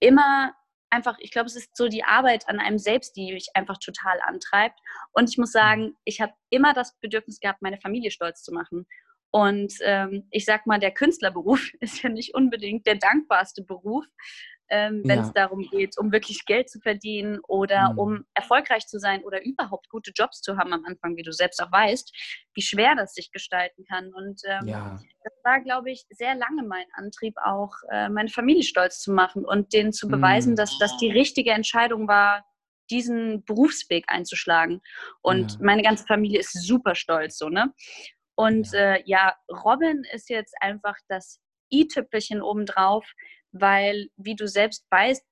immer 0.00 0.54
einfach, 0.90 1.16
ich 1.18 1.32
glaube, 1.32 1.46
es 1.46 1.56
ist 1.56 1.76
so 1.76 1.88
die 1.88 2.04
Arbeit 2.04 2.48
an 2.48 2.60
einem 2.60 2.78
selbst, 2.78 3.16
die 3.16 3.32
mich 3.32 3.48
einfach 3.54 3.78
total 3.78 4.20
antreibt. 4.20 4.78
Und 5.12 5.28
ich 5.28 5.38
muss 5.38 5.50
mhm. 5.50 5.58
sagen, 5.58 5.96
ich 6.04 6.20
habe 6.20 6.32
immer 6.50 6.72
das 6.72 6.96
Bedürfnis 7.00 7.40
gehabt, 7.40 7.62
meine 7.62 7.78
Familie 7.78 8.10
stolz 8.10 8.42
zu 8.42 8.52
machen. 8.52 8.86
Und 9.30 9.74
ähm, 9.82 10.28
ich 10.30 10.44
sag 10.44 10.64
mal, 10.64 10.78
der 10.78 10.92
Künstlerberuf 10.92 11.72
ist 11.80 12.02
ja 12.02 12.08
nicht 12.08 12.34
unbedingt 12.34 12.86
der 12.86 12.94
dankbarste 12.94 13.62
Beruf 13.62 14.04
ähm, 14.70 15.02
wenn 15.04 15.20
es 15.20 15.28
ja. 15.28 15.32
darum 15.34 15.62
geht, 15.70 15.98
um 15.98 16.10
wirklich 16.12 16.46
Geld 16.46 16.70
zu 16.70 16.80
verdienen 16.80 17.38
oder 17.46 17.92
mhm. 17.92 17.98
um 17.98 18.24
erfolgreich 18.34 18.86
zu 18.86 18.98
sein 18.98 19.22
oder 19.22 19.44
überhaupt 19.44 19.88
gute 19.88 20.12
Jobs 20.14 20.40
zu 20.40 20.56
haben 20.56 20.72
am 20.72 20.84
Anfang, 20.84 21.16
wie 21.16 21.22
du 21.22 21.32
selbst 21.32 21.62
auch 21.62 21.70
weißt, 21.70 22.12
wie 22.54 22.62
schwer 22.62 22.94
das 22.94 23.14
sich 23.14 23.30
gestalten 23.30 23.84
kann. 23.84 24.12
Und 24.14 24.40
ähm, 24.46 24.68
ja. 24.68 24.98
das 25.22 25.32
war, 25.44 25.60
glaube 25.60 25.90
ich, 25.90 26.04
sehr 26.10 26.34
lange 26.34 26.62
mein 26.62 26.86
Antrieb, 26.94 27.34
auch 27.44 27.74
äh, 27.90 28.08
meine 28.08 28.30
Familie 28.30 28.62
stolz 28.62 29.00
zu 29.00 29.12
machen 29.12 29.44
und 29.44 29.72
denen 29.72 29.92
zu 29.92 30.08
beweisen, 30.08 30.52
mhm. 30.52 30.56
dass 30.56 30.78
das 30.78 30.96
die 30.96 31.10
richtige 31.10 31.50
Entscheidung 31.50 32.08
war, 32.08 32.44
diesen 32.90 33.44
Berufsweg 33.44 34.04
einzuschlagen. 34.08 34.80
Und 35.22 35.52
ja. 35.52 35.58
meine 35.62 35.82
ganze 35.82 36.06
Familie 36.06 36.40
ist 36.40 36.52
super 36.52 36.94
stolz, 36.94 37.38
so, 37.38 37.48
ne? 37.48 37.72
Und 38.36 38.72
ja, 38.72 38.94
äh, 38.94 39.02
ja 39.06 39.34
Robin 39.64 40.04
ist 40.12 40.28
jetzt 40.28 40.54
einfach 40.60 40.96
das 41.08 41.40
i-Tüpfelchen 41.72 42.42
obendrauf, 42.42 43.06
weil, 43.56 44.08
wie 44.16 44.34
du 44.34 44.48
selbst 44.48 44.84
weißt, 44.90 45.24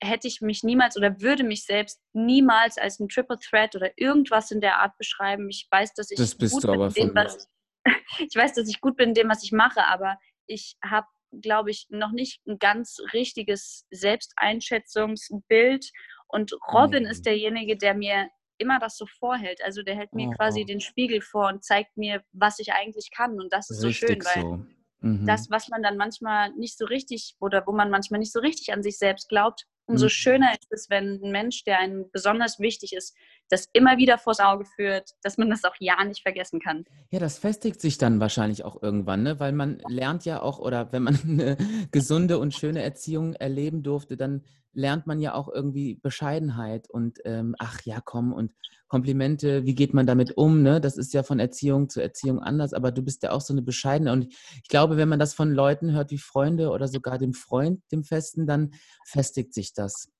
hätte 0.00 0.28
ich 0.28 0.40
mich 0.40 0.62
niemals 0.62 0.96
oder 0.96 1.20
würde 1.20 1.42
mich 1.42 1.64
selbst 1.64 2.00
niemals 2.12 2.78
als 2.78 3.00
ein 3.00 3.08
Triple 3.08 3.38
Threat 3.38 3.74
oder 3.74 3.90
irgendwas 3.96 4.52
in 4.52 4.60
der 4.60 4.78
Art 4.78 4.96
beschreiben. 4.96 5.50
Ich 5.50 5.66
weiß, 5.68 5.92
dass 5.94 6.12
ich 6.12 6.18
das 6.18 6.38
gut 6.38 6.62
bin 6.62 6.80
in 6.80 6.92
dem, 6.92 7.14
was 7.16 7.48
ich 8.18 8.36
weiß, 8.36 8.54
dass 8.54 8.68
ich 8.68 8.80
gut 8.80 8.96
bin 8.96 9.08
in 9.08 9.14
dem, 9.14 9.28
was 9.28 9.42
ich 9.42 9.50
mache, 9.50 9.84
aber 9.88 10.18
ich 10.46 10.76
habe, 10.84 11.08
glaube 11.42 11.72
ich, 11.72 11.88
noch 11.90 12.12
nicht 12.12 12.46
ein 12.46 12.60
ganz 12.60 12.98
richtiges 13.12 13.86
Selbsteinschätzungsbild. 13.90 15.90
Und 16.28 16.52
Robin 16.72 17.02
mhm. 17.02 17.10
ist 17.10 17.26
derjenige, 17.26 17.76
der 17.76 17.94
mir 17.94 18.28
immer 18.58 18.78
das 18.78 18.96
so 18.96 19.06
vorhält. 19.06 19.64
Also 19.64 19.82
der 19.82 19.96
hält 19.96 20.12
mir 20.12 20.28
oh. 20.28 20.34
quasi 20.36 20.64
den 20.64 20.80
Spiegel 20.80 21.20
vor 21.20 21.48
und 21.48 21.64
zeigt 21.64 21.96
mir, 21.96 22.22
was 22.30 22.60
ich 22.60 22.72
eigentlich 22.72 23.10
kann. 23.10 23.40
Und 23.40 23.52
das 23.52 23.68
ist 23.68 23.82
Richtig 23.82 24.00
so 24.00 24.06
schön, 24.06 24.24
weil 24.24 24.42
so. 24.42 24.64
Mhm. 25.04 25.26
Das, 25.26 25.50
was 25.50 25.68
man 25.68 25.82
dann 25.82 25.96
manchmal 25.96 26.52
nicht 26.54 26.78
so 26.78 26.86
richtig 26.86 27.36
oder 27.40 27.66
wo 27.66 27.72
man 27.72 27.90
manchmal 27.90 28.20
nicht 28.20 28.32
so 28.32 28.40
richtig 28.40 28.72
an 28.72 28.82
sich 28.82 28.98
selbst 28.98 29.28
glaubt, 29.28 29.66
umso 29.86 30.06
mhm. 30.06 30.10
schöner 30.10 30.52
ist 30.52 30.66
es, 30.70 30.88
wenn 30.88 31.20
ein 31.22 31.30
Mensch, 31.30 31.64
der 31.64 31.78
einem 31.78 32.10
besonders 32.10 32.58
wichtig 32.58 32.94
ist, 32.94 33.14
das 33.50 33.68
immer 33.72 33.98
wieder 33.98 34.16
vors 34.16 34.40
Auge 34.40 34.64
führt, 34.64 35.10
dass 35.22 35.36
man 35.36 35.50
das 35.50 35.64
auch 35.64 35.74
ja 35.78 36.02
nicht 36.04 36.22
vergessen 36.22 36.58
kann. 36.60 36.84
Ja, 37.10 37.18
das 37.18 37.38
festigt 37.38 37.80
sich 37.80 37.98
dann 37.98 38.18
wahrscheinlich 38.18 38.64
auch 38.64 38.82
irgendwann, 38.82 39.22
ne? 39.22 39.38
weil 39.40 39.52
man 39.52 39.82
lernt 39.88 40.24
ja 40.24 40.40
auch, 40.40 40.58
oder 40.58 40.92
wenn 40.92 41.02
man 41.02 41.18
eine 41.24 41.56
gesunde 41.90 42.38
und 42.38 42.54
schöne 42.54 42.82
Erziehung 42.82 43.34
erleben 43.34 43.82
durfte, 43.82 44.16
dann 44.16 44.42
lernt 44.72 45.06
man 45.06 45.20
ja 45.20 45.34
auch 45.34 45.48
irgendwie 45.48 45.94
Bescheidenheit 45.96 46.90
und 46.90 47.18
ähm, 47.24 47.54
ach 47.58 47.80
ja, 47.84 48.00
komm 48.02 48.32
und 48.32 48.52
Komplimente, 48.94 49.66
wie 49.66 49.74
geht 49.74 49.92
man 49.92 50.06
damit 50.06 50.36
um? 50.36 50.62
Ne? 50.62 50.80
Das 50.80 50.96
ist 50.96 51.12
ja 51.14 51.24
von 51.24 51.40
Erziehung 51.40 51.88
zu 51.88 52.00
Erziehung 52.00 52.38
anders, 52.38 52.72
aber 52.72 52.92
du 52.92 53.02
bist 53.02 53.24
ja 53.24 53.32
auch 53.32 53.40
so 53.40 53.52
eine 53.52 53.60
bescheidene. 53.60 54.12
Und 54.12 54.32
ich 54.62 54.68
glaube, 54.68 54.96
wenn 54.96 55.08
man 55.08 55.18
das 55.18 55.34
von 55.34 55.50
Leuten 55.50 55.90
hört 55.90 56.12
wie 56.12 56.18
Freunde 56.18 56.70
oder 56.70 56.86
sogar 56.86 57.18
dem 57.18 57.32
Freund, 57.32 57.82
dem 57.90 58.04
Festen, 58.04 58.46
dann 58.46 58.70
festigt 59.04 59.52
sich 59.52 59.74
das. 59.74 60.12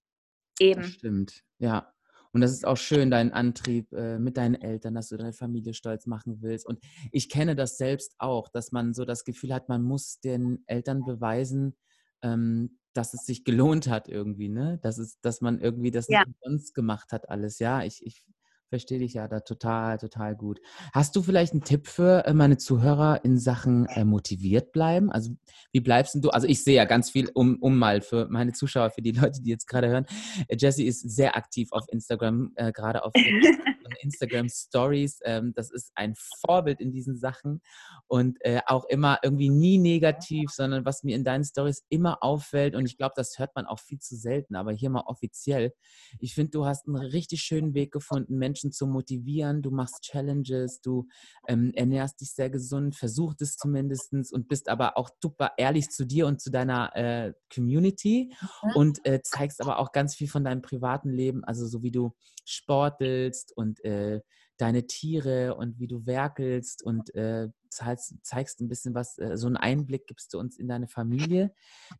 Eben. 0.59 0.83
Das 0.83 0.90
stimmt, 0.90 1.45
ja. 1.61 1.95
Und 2.33 2.40
das 2.40 2.50
ist 2.50 2.66
auch 2.66 2.76
schön, 2.76 3.12
dein 3.12 3.33
Antrieb 3.33 3.93
äh, 3.93 4.19
mit 4.19 4.37
deinen 4.37 4.57
Eltern, 4.57 4.95
dass 4.95 5.11
du 5.11 5.16
deine 5.16 5.35
Familie 5.35 5.73
stolz 5.73 6.07
machen 6.07 6.38
willst. 6.40 6.66
Und 6.66 6.81
ich 7.12 7.28
kenne 7.28 7.54
das 7.54 7.78
selbst 7.78 8.16
auch, 8.19 8.49
dass 8.49 8.73
man 8.73 8.93
so 8.93 9.04
das 9.04 9.23
Gefühl 9.23 9.54
hat, 9.54 9.69
man 9.69 9.85
muss 9.85 10.19
den 10.19 10.64
Eltern 10.66 11.04
beweisen, 11.04 11.76
ähm, 12.23 12.81
dass 12.93 13.14
es 13.14 13.25
sich 13.25 13.45
gelohnt 13.45 13.87
hat 13.87 14.09
irgendwie, 14.09 14.49
ne? 14.49 14.81
Dass 14.83 14.99
es, 14.99 15.21
dass 15.21 15.40
man 15.40 15.61
irgendwie 15.61 15.93
das 15.93 16.09
ja. 16.09 16.25
nicht 16.26 16.38
sonst 16.43 16.75
gemacht 16.75 17.12
hat 17.12 17.28
alles. 17.28 17.61
Ja, 17.61 17.85
ich, 17.85 18.04
ich 18.04 18.25
verstehe 18.68 18.99
dich 18.99 19.14
ja 19.14 19.28
da 19.28 19.40
total, 19.40 19.99
total 19.99 20.37
gut. 20.37 20.61
Hast 20.92 21.16
du 21.16 21.23
vielleicht 21.23 21.52
einen 21.52 21.62
Tipp 21.62 21.87
für 21.87 22.26
äh, 22.26 22.35
meine 22.35 22.56
Zuhörer 22.56 23.25
in 23.25 23.38
Sachen 23.38 23.87
äh, 23.87 24.04
motiviert 24.04 24.73
bleiben? 24.73 25.11
Also 25.11 25.30
wie 25.73 25.80
bleibst 25.80 26.16
du? 26.16 26.30
Also 26.30 26.47
ich 26.47 26.64
sehe 26.64 26.76
ja 26.76 26.85
ganz 26.85 27.11
viel, 27.11 27.30
um, 27.35 27.56
um 27.61 27.78
mal 27.78 28.00
für 28.00 28.28
meine 28.28 28.52
Zuschauer, 28.52 28.90
für 28.90 29.02
die 29.02 29.12
Leute, 29.12 29.42
die 29.42 29.50
jetzt 29.50 29.66
gerade 29.66 29.88
hören. 29.88 30.06
Äh, 30.49 30.56
Jessie 30.59 30.87
ist 30.87 31.00
sehr 31.00 31.37
aktiv 31.37 31.68
auf 31.73 31.85
Instagram, 31.90 32.52
äh, 32.56 32.73
gerade 32.73 33.04
auf 33.04 33.12
Instagram 34.00 34.48
Stories. 34.48 35.20
Ähm, 35.24 35.52
das 35.54 35.70
ist 35.70 35.92
ein 35.94 36.14
Vorbild 36.44 36.80
in 36.80 36.92
diesen 36.92 37.16
Sachen 37.16 37.60
und 38.06 38.38
äh, 38.40 38.60
auch 38.66 38.84
immer 38.86 39.18
irgendwie 39.22 39.50
nie 39.50 39.78
negativ, 39.78 40.50
sondern 40.50 40.84
was 40.84 41.02
mir 41.02 41.16
in 41.16 41.24
deinen 41.24 41.44
Stories 41.44 41.84
immer 41.88 42.22
auffällt 42.22 42.74
und 42.74 42.86
ich 42.86 42.96
glaube, 42.96 43.14
das 43.16 43.38
hört 43.38 43.54
man 43.54 43.66
auch 43.66 43.80
viel 43.80 43.98
zu 43.98 44.16
selten, 44.16 44.56
aber 44.56 44.72
hier 44.72 44.90
mal 44.90 45.04
offiziell. 45.06 45.72
Ich 46.20 46.34
finde, 46.34 46.50
du 46.50 46.66
hast 46.66 46.86
einen 46.86 46.96
richtig 46.96 47.42
schönen 47.42 47.74
Weg 47.74 47.92
gefunden, 47.92 48.36
Menschen 48.38 48.72
zu 48.72 48.86
motivieren. 48.86 49.62
Du 49.62 49.70
machst 49.70 50.02
Challenges, 50.02 50.80
du 50.80 51.06
ähm, 51.48 51.72
ernährst 51.74 52.20
dich 52.20 52.32
sehr 52.32 52.50
gesund, 52.50 52.96
versuchst 52.96 53.42
es 53.42 53.56
zumindest 53.56 54.12
und 54.32 54.48
bist 54.48 54.68
aber 54.68 54.96
auch 54.96 55.10
super 55.22 55.52
ehrlich 55.56 55.88
zu 55.90 56.04
dir 56.04 56.26
und 56.26 56.40
zu 56.40 56.50
deiner 56.50 56.94
äh, 56.94 57.32
Community 57.52 58.32
mhm. 58.62 58.70
und 58.74 59.06
äh, 59.06 59.20
zeigst 59.22 59.60
aber 59.60 59.78
auch 59.78 59.92
ganz 59.92 60.14
viel 60.14 60.28
von 60.28 60.44
deinem 60.44 60.62
privaten 60.62 61.10
Leben, 61.10 61.44
also 61.44 61.66
so 61.66 61.82
wie 61.82 61.90
du 61.90 62.14
sportelst 62.44 63.56
und 63.56 63.74
äh, 63.83 64.21
deine 64.59 64.87
Tiere 64.87 65.57
und 65.57 65.78
wie 65.78 65.88
du 65.88 66.07
werkelst 66.07 66.85
und 66.85 67.14
äh, 67.14 67.49
zeigst, 67.71 68.14
zeigst, 68.23 68.61
ein 68.61 68.69
bisschen 68.69 68.95
was, 68.95 69.19
äh, 69.19 69.37
so 69.37 69.47
einen 69.47 69.57
Einblick 69.57 70.07
gibst 70.07 70.33
du 70.33 70.38
uns 70.38 70.59
in 70.59 70.69
deine 70.69 70.87
Familie. 70.87 71.52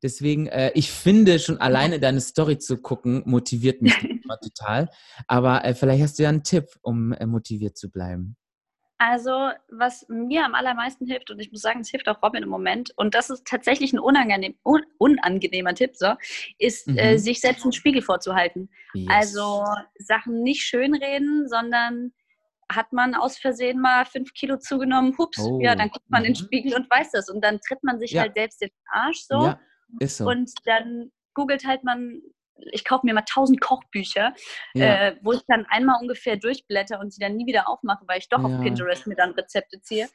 Deswegen, 0.03 0.47
äh, 0.47 0.71
ich 0.75 0.91
finde, 0.93 1.39
schon 1.39 1.59
alleine 1.59 1.99
deine 1.99 2.21
Story 2.21 2.59
zu 2.59 2.79
gucken, 2.79 3.23
motiviert 3.27 3.83
mich 3.83 3.95
total. 4.43 4.89
Aber 5.27 5.65
äh, 5.65 5.75
vielleicht 5.75 6.03
hast 6.03 6.19
du 6.19 6.23
ja 6.23 6.29
einen 6.29 6.45
Tipp, 6.45 6.67
um 6.83 7.13
äh, 7.13 7.27
motiviert 7.27 7.77
zu 7.77 7.91
bleiben. 7.91 8.37
Also, 8.99 9.51
was 9.69 10.07
mir 10.09 10.45
am 10.45 10.55
allermeisten 10.55 11.07
hilft, 11.07 11.31
und 11.31 11.41
ich 11.41 11.51
muss 11.51 11.63
sagen, 11.63 11.81
es 11.81 11.91
hilft 11.91 12.09
auch 12.09 12.23
Robin 12.23 12.45
im 12.45 12.49
Moment, 12.49 12.93
und 12.97 13.15
das 13.15 13.29
ist 13.29 13.45
tatsächlich 13.45 13.93
ein 13.93 13.99
unangenehm, 13.99 14.57
un, 14.65 14.83
unangenehmer 14.99 15.75
Tipp, 15.75 15.97
so, 15.97 16.15
ist, 16.59 16.87
äh, 16.87 16.93
mhm. 16.93 16.99
äh, 16.99 17.19
sich 17.19 17.41
selbst 17.41 17.65
einen 17.65 17.73
Spiegel 17.73 18.03
vorzuhalten. 18.03 18.71
Yes. 18.95 19.09
Also 19.11 19.65
Sachen 19.99 20.43
nicht 20.43 20.63
schönreden, 20.63 21.49
sondern 21.49 22.13
hat 22.71 22.93
man 22.93 23.15
aus 23.15 23.37
Versehen 23.37 23.81
mal 23.81 24.05
fünf 24.05 24.33
Kilo 24.33 24.59
zugenommen, 24.59 25.17
hups, 25.19 25.39
oh. 25.41 25.61
ja, 25.61 25.75
dann 25.75 25.91
guckt 25.91 26.09
man 26.09 26.23
mhm. 26.23 26.29
in 26.29 26.33
den 26.35 26.41
mhm. 26.41 26.47
Spiegel 26.47 26.75
und 26.75 26.91
weiß 26.91 27.11
das. 27.11 27.29
Und 27.29 27.43
dann 27.45 27.61
tritt 27.61 27.83
man 27.83 27.99
sich 27.99 28.13
ja. 28.13 28.23
halt 28.23 28.35
selbst 28.35 28.61
den 28.63 28.71
Arsch 28.91 29.25
so. 29.29 29.45
Ja, 29.47 29.61
ist 30.01 30.19
so. 30.19 30.27
Und 30.27 30.51
dann 30.65 31.11
googelt 31.35 31.67
halt 31.67 31.85
man 31.85 32.23
ich 32.73 32.85
kaufe 32.85 33.07
mir 33.07 33.15
mal 33.15 33.23
tausend 33.23 33.61
Kochbücher, 33.61 34.35
ja. 34.75 35.09
äh, 35.09 35.17
wo 35.23 35.33
ich 35.33 35.43
dann 35.47 35.67
einmal 35.69 36.01
ungefähr 36.01 36.37
durchblätter 36.37 37.01
und 37.01 37.13
sie 37.13 37.21
dann 37.21 37.37
nie 37.37 37.47
wieder 37.47 37.69
aufmache, 37.69 38.05
weil 38.07 38.19
ich 38.19 38.29
doch 38.29 38.41
ja. 38.41 38.47
auf 38.47 38.63
Pinterest 38.63 39.07
mir 39.07 39.17
dann 39.17 39.33
Rezepte 39.33 39.81
ziehe. 39.81 40.09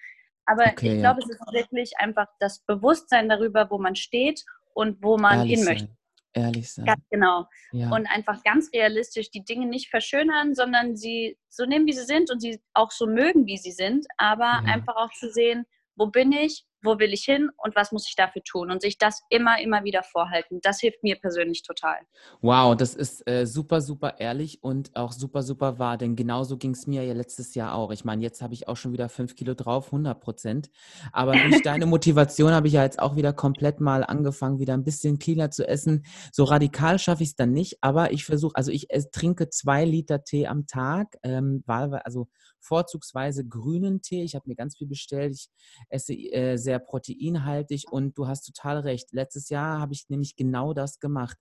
Aber 0.46 0.64
okay, 0.64 0.96
ich 0.96 1.00
glaube, 1.00 1.22
ja. 1.22 1.28
es 1.28 1.30
ist 1.30 1.54
wirklich 1.54 1.92
einfach 1.98 2.28
das 2.40 2.60
Bewusstsein 2.66 3.30
darüber, 3.30 3.70
wo 3.70 3.78
man 3.78 3.96
steht 3.96 4.44
und 4.74 5.04
wo 5.04 5.18
man 5.18 5.40
Ehrlich 5.40 5.58
hin 5.58 5.66
möchte. 5.66 5.86
Sein. 5.86 5.98
Ehrlich 6.34 6.72
sein. 6.72 6.86
Ganz 6.86 7.04
genau. 7.10 7.48
Und 7.72 8.08
einfach 8.08 8.44
ganz 8.44 8.70
realistisch 8.74 9.32
die 9.32 9.44
Dinge 9.44 9.66
nicht 9.66 9.90
verschönern, 9.90 10.54
sondern 10.54 10.96
sie 10.96 11.38
so 11.50 11.66
nehmen, 11.66 11.88
wie 11.88 11.94
sie 11.94 12.06
sind 12.06 12.32
und 12.32 12.40
sie 12.40 12.62
auch 12.74 12.92
so 12.92 13.08
mögen, 13.08 13.46
wie 13.46 13.58
sie 13.58 13.72
sind, 13.72 14.06
aber 14.18 14.64
einfach 14.66 14.96
auch 14.96 15.12
zu 15.12 15.32
sehen, 15.32 15.66
wo 15.96 16.08
bin 16.08 16.32
ich, 16.32 16.66
wo 16.82 17.00
will 17.00 17.14
ich 17.14 17.24
hin 17.24 17.50
und 17.58 17.76
was 17.76 17.92
muss 17.92 18.08
ich 18.08 18.16
dafür 18.16 18.44
tun 18.44 18.72
und 18.72 18.82
sich 18.82 18.98
das 18.98 19.22
immer, 19.30 19.62
immer 19.62 19.84
wieder 19.84 20.04
vorhalten. 20.04 20.60
Das 20.62 20.80
hilft 20.80 21.04
mir 21.04 21.18
persönlich 21.20 21.64
total. 21.64 21.98
Wow, 22.42 22.76
das 22.76 22.96
ist 22.96 23.28
äh, 23.28 23.46
super, 23.46 23.82
super 23.82 24.20
ehrlich 24.20 24.64
und 24.64 24.96
auch 24.96 25.12
super, 25.12 25.44
super 25.44 25.80
wahr, 25.80 25.98
denn 25.98 26.16
genauso 26.16 26.58
ging 26.58 26.72
es 26.72 26.88
mir 26.88 27.04
ja 27.04 27.14
letztes 27.14 27.56
Jahr 27.56 27.76
auch. 27.76 27.92
Ich 27.92 28.06
meine, 28.06 28.22
jetzt 28.22 28.42
habe 28.42 28.54
ich 28.54 28.68
auch 28.68 28.78
schon 28.78 28.94
wieder 28.94 29.10
fünf 29.10 29.36
Kilo 29.36 29.54
drauf, 29.54 29.88
100 29.88 30.20
Prozent. 30.20 30.70
Aber 31.12 31.34
durch 31.34 31.62
deine 31.64 31.86
Motivation 31.86 32.52
habe 32.52 32.68
ich 32.68 32.74
ja 32.74 32.84
jetzt 32.84 33.00
auch 33.00 33.16
wieder 33.16 33.34
komplett 33.34 33.80
mal 33.80 34.04
angefangen, 34.04 34.60
wieder 34.60 34.74
ein 34.74 34.84
bisschen 34.84 35.20
cleaner 35.20 35.52
zu 35.52 35.68
essen. 35.68 36.06
So 36.32 36.44
radikal 36.46 37.00
schaffe 37.00 37.24
ich 37.24 37.30
es 37.30 37.36
dann 37.36 37.52
nicht, 37.52 37.78
aber 37.82 38.12
ich 38.12 38.26
versuche, 38.26 38.56
also 38.56 38.72
ich 38.72 38.90
äh, 38.90 39.04
trinke 39.12 39.50
zwei 39.50 39.86
Liter 39.86 40.24
Tee 40.24 40.48
am 40.48 40.66
Tag, 40.66 41.18
ähm, 41.24 41.64
also 41.68 42.28
vorzugsweise 42.62 43.46
grünen 43.46 44.02
Tee. 44.02 44.24
Ich 44.24 44.36
habe 44.36 44.48
mir 44.48 44.56
ganz 44.56 44.78
viel 44.78 44.88
bestellt. 44.88 45.34
Ich 45.34 45.50
esse 45.90 46.14
äh, 46.14 46.58
sehr 46.58 46.80
proteinhaltig 46.80 47.86
und 47.92 48.18
du 48.18 48.28
hast 48.28 48.44
total 48.44 48.80
recht. 48.80 49.12
Letztes 49.12 49.50
Jahr 49.50 49.80
habe 49.80 49.94
ich 49.94 50.06
nämlich 50.10 50.36
genau 50.36 50.74
das 50.74 51.00
gemacht. 51.00 51.38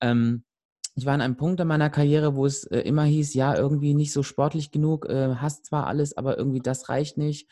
Ähm, 0.00 0.44
ich 0.94 1.04
war 1.04 1.12
an 1.12 1.20
einem 1.20 1.36
Punkt 1.36 1.60
in 1.60 1.68
meiner 1.68 1.90
Karriere, 1.90 2.36
wo 2.36 2.46
es 2.46 2.64
äh, 2.64 2.80
immer 2.80 3.04
hieß, 3.04 3.34
ja, 3.34 3.54
irgendwie 3.54 3.92
nicht 3.92 4.12
so 4.12 4.22
sportlich 4.22 4.70
genug, 4.70 5.06
äh, 5.06 5.34
hast 5.36 5.66
zwar 5.66 5.86
alles, 5.86 6.16
aber 6.16 6.38
irgendwie 6.38 6.60
das 6.60 6.88
reicht 6.88 7.18
nicht. 7.18 7.48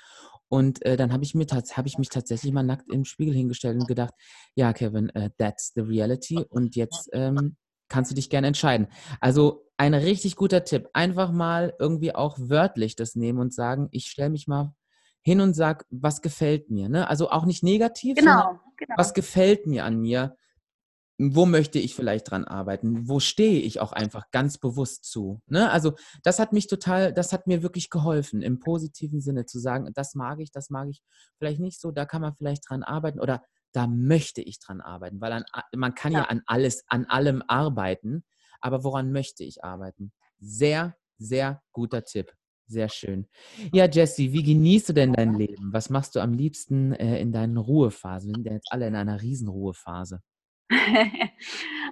Und 0.48 0.84
äh, 0.84 0.96
dann 0.96 1.12
habe 1.12 1.24
ich, 1.24 1.34
hab 1.34 1.86
ich 1.86 1.98
mich 1.98 2.08
tatsächlich 2.08 2.52
mal 2.52 2.62
nackt 2.62 2.90
im 2.90 3.04
Spiegel 3.04 3.34
hingestellt 3.34 3.78
und 3.78 3.88
gedacht, 3.88 4.14
ja, 4.54 4.72
Kevin, 4.72 5.10
uh, 5.14 5.28
that's 5.36 5.72
the 5.74 5.80
reality. 5.82 6.44
Und 6.48 6.76
jetzt 6.76 7.10
ähm, 7.12 7.56
kannst 7.88 8.10
du 8.10 8.14
dich 8.14 8.30
gerne 8.30 8.46
entscheiden. 8.46 8.86
Also 9.20 9.63
ein 9.76 9.94
richtig 9.94 10.36
guter 10.36 10.64
Tipp. 10.64 10.88
Einfach 10.92 11.32
mal 11.32 11.74
irgendwie 11.78 12.14
auch 12.14 12.36
wörtlich 12.38 12.96
das 12.96 13.16
nehmen 13.16 13.38
und 13.38 13.52
sagen, 13.52 13.88
ich 13.90 14.06
stelle 14.06 14.30
mich 14.30 14.46
mal 14.46 14.74
hin 15.22 15.40
und 15.40 15.54
sage, 15.54 15.84
was 15.90 16.22
gefällt 16.22 16.70
mir. 16.70 16.88
Ne? 16.88 17.08
Also 17.08 17.30
auch 17.30 17.46
nicht 17.46 17.62
negativ, 17.62 18.16
genau, 18.16 18.60
genau. 18.76 18.94
was 18.96 19.14
gefällt 19.14 19.66
mir 19.66 19.84
an 19.84 20.00
mir. 20.00 20.36
wo 21.16 21.46
möchte 21.46 21.78
ich 21.78 21.94
vielleicht 21.94 22.30
dran 22.30 22.44
arbeiten? 22.44 23.08
Wo 23.08 23.20
stehe 23.20 23.60
ich 23.60 23.80
auch 23.80 23.92
einfach 23.92 24.30
ganz 24.32 24.58
bewusst 24.58 25.04
zu? 25.04 25.40
Ne? 25.46 25.70
Also 25.70 25.94
das 26.24 26.40
hat 26.40 26.52
mich 26.52 26.66
total, 26.66 27.12
das 27.12 27.32
hat 27.32 27.46
mir 27.46 27.62
wirklich 27.62 27.88
geholfen, 27.88 28.42
im 28.42 28.58
positiven 28.58 29.20
Sinne 29.20 29.46
zu 29.46 29.60
sagen, 29.60 29.90
das 29.94 30.14
mag 30.14 30.40
ich, 30.40 30.50
das 30.50 30.70
mag 30.70 30.88
ich 30.88 31.02
vielleicht 31.38 31.60
nicht 31.60 31.80
so, 31.80 31.92
da 31.92 32.04
kann 32.04 32.20
man 32.20 32.34
vielleicht 32.34 32.68
dran 32.68 32.82
arbeiten 32.82 33.20
oder 33.20 33.42
da 33.72 33.86
möchte 33.86 34.40
ich 34.40 34.60
dran 34.60 34.80
arbeiten, 34.80 35.20
weil 35.20 35.32
an, 35.32 35.44
man 35.74 35.94
kann 35.94 36.12
ja. 36.12 36.20
ja 36.20 36.24
an 36.26 36.42
alles, 36.46 36.84
an 36.88 37.06
allem 37.06 37.42
arbeiten, 37.46 38.24
aber 38.64 38.82
woran 38.82 39.12
möchte 39.12 39.44
ich 39.44 39.62
arbeiten? 39.62 40.10
Sehr, 40.40 40.96
sehr 41.18 41.62
guter 41.72 42.02
Tipp. 42.02 42.32
Sehr 42.66 42.88
schön. 42.88 43.28
Ja, 43.74 43.86
Jesse, 43.86 44.32
wie 44.32 44.42
genießt 44.42 44.88
du 44.88 44.92
denn 44.94 45.12
dein 45.12 45.34
Leben? 45.34 45.70
Was 45.70 45.90
machst 45.90 46.14
du 46.14 46.20
am 46.20 46.32
liebsten 46.32 46.94
äh, 46.94 47.20
in 47.20 47.30
deinen 47.30 47.58
Ruhephasen? 47.58 48.30
Wir 48.30 48.34
sind 48.36 48.46
ja 48.46 48.52
jetzt 48.54 48.72
alle 48.72 48.86
in 48.86 48.96
einer 48.96 49.20
Riesenruhephase. 49.20 50.22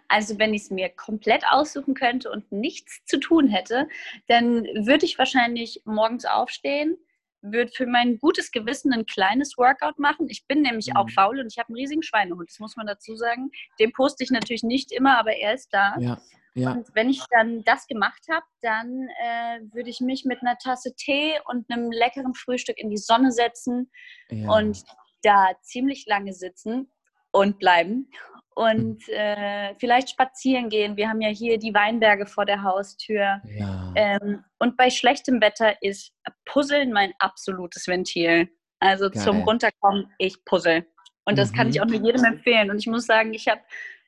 Also 0.08 0.38
wenn 0.38 0.52
ich 0.52 0.64
es 0.64 0.70
mir 0.70 0.90
komplett 0.90 1.42
aussuchen 1.48 1.94
könnte 1.94 2.30
und 2.30 2.52
nichts 2.52 3.02
zu 3.06 3.18
tun 3.18 3.48
hätte, 3.48 3.88
dann 4.26 4.64
würde 4.64 5.06
ich 5.06 5.16
wahrscheinlich 5.16 5.80
morgens 5.86 6.26
aufstehen, 6.26 6.98
würde 7.40 7.72
für 7.74 7.86
mein 7.86 8.18
gutes 8.18 8.50
Gewissen 8.50 8.92
ein 8.92 9.06
kleines 9.06 9.56
Workout 9.56 9.98
machen. 9.98 10.28
Ich 10.28 10.46
bin 10.46 10.60
nämlich 10.60 10.88
mhm. 10.88 10.96
auch 10.96 11.08
faul 11.08 11.40
und 11.40 11.46
ich 11.46 11.58
habe 11.58 11.68
einen 11.68 11.76
riesigen 11.76 12.02
Schweinehund, 12.02 12.50
das 12.50 12.58
muss 12.58 12.76
man 12.76 12.86
dazu 12.86 13.16
sagen. 13.16 13.50
Den 13.80 13.92
poste 13.92 14.22
ich 14.22 14.30
natürlich 14.30 14.64
nicht 14.64 14.92
immer, 14.92 15.18
aber 15.18 15.34
er 15.34 15.54
ist 15.54 15.72
da. 15.72 15.96
Ja. 15.98 16.20
Ja. 16.54 16.72
Und 16.72 16.88
wenn 16.94 17.08
ich 17.08 17.22
dann 17.30 17.64
das 17.64 17.86
gemacht 17.86 18.22
habe, 18.30 18.44
dann 18.60 19.08
äh, 19.22 19.60
würde 19.72 19.90
ich 19.90 20.00
mich 20.00 20.24
mit 20.24 20.42
einer 20.42 20.58
Tasse 20.58 20.94
Tee 20.94 21.32
und 21.46 21.70
einem 21.70 21.90
leckeren 21.90 22.34
Frühstück 22.34 22.78
in 22.78 22.90
die 22.90 22.98
Sonne 22.98 23.32
setzen 23.32 23.90
ja. 24.30 24.50
und 24.50 24.82
da 25.22 25.50
ziemlich 25.62 26.04
lange 26.06 26.34
sitzen 26.34 26.90
und 27.30 27.58
bleiben 27.58 28.10
und 28.54 29.08
mhm. 29.08 29.14
äh, 29.14 29.74
vielleicht 29.78 30.10
spazieren 30.10 30.68
gehen. 30.68 30.96
Wir 30.96 31.08
haben 31.08 31.20
ja 31.20 31.30
hier 31.30 31.58
die 31.58 31.74
Weinberge 31.74 32.26
vor 32.26 32.44
der 32.44 32.62
Haustür. 32.62 33.40
Ja. 33.44 33.92
Ähm, 33.96 34.44
und 34.58 34.76
bei 34.76 34.90
schlechtem 34.90 35.40
Wetter 35.40 35.80
ist 35.82 36.12
Puzzeln 36.44 36.92
mein 36.92 37.12
absolutes 37.18 37.88
Ventil. 37.88 38.48
Also 38.78 39.10
Geil. 39.10 39.22
zum 39.22 39.42
Runterkommen, 39.42 40.12
ich 40.18 40.44
puzzle. 40.44 40.84
Und 41.24 41.38
das 41.38 41.52
mhm. 41.52 41.56
kann 41.56 41.68
ich 41.68 41.76
mhm. 41.76 41.82
auch 41.82 41.86
nur 41.86 42.02
jedem 42.02 42.24
empfehlen. 42.24 42.70
Und 42.70 42.78
ich 42.78 42.86
muss 42.86 43.06
sagen, 43.06 43.32
ich 43.32 43.48
habe 43.48 43.60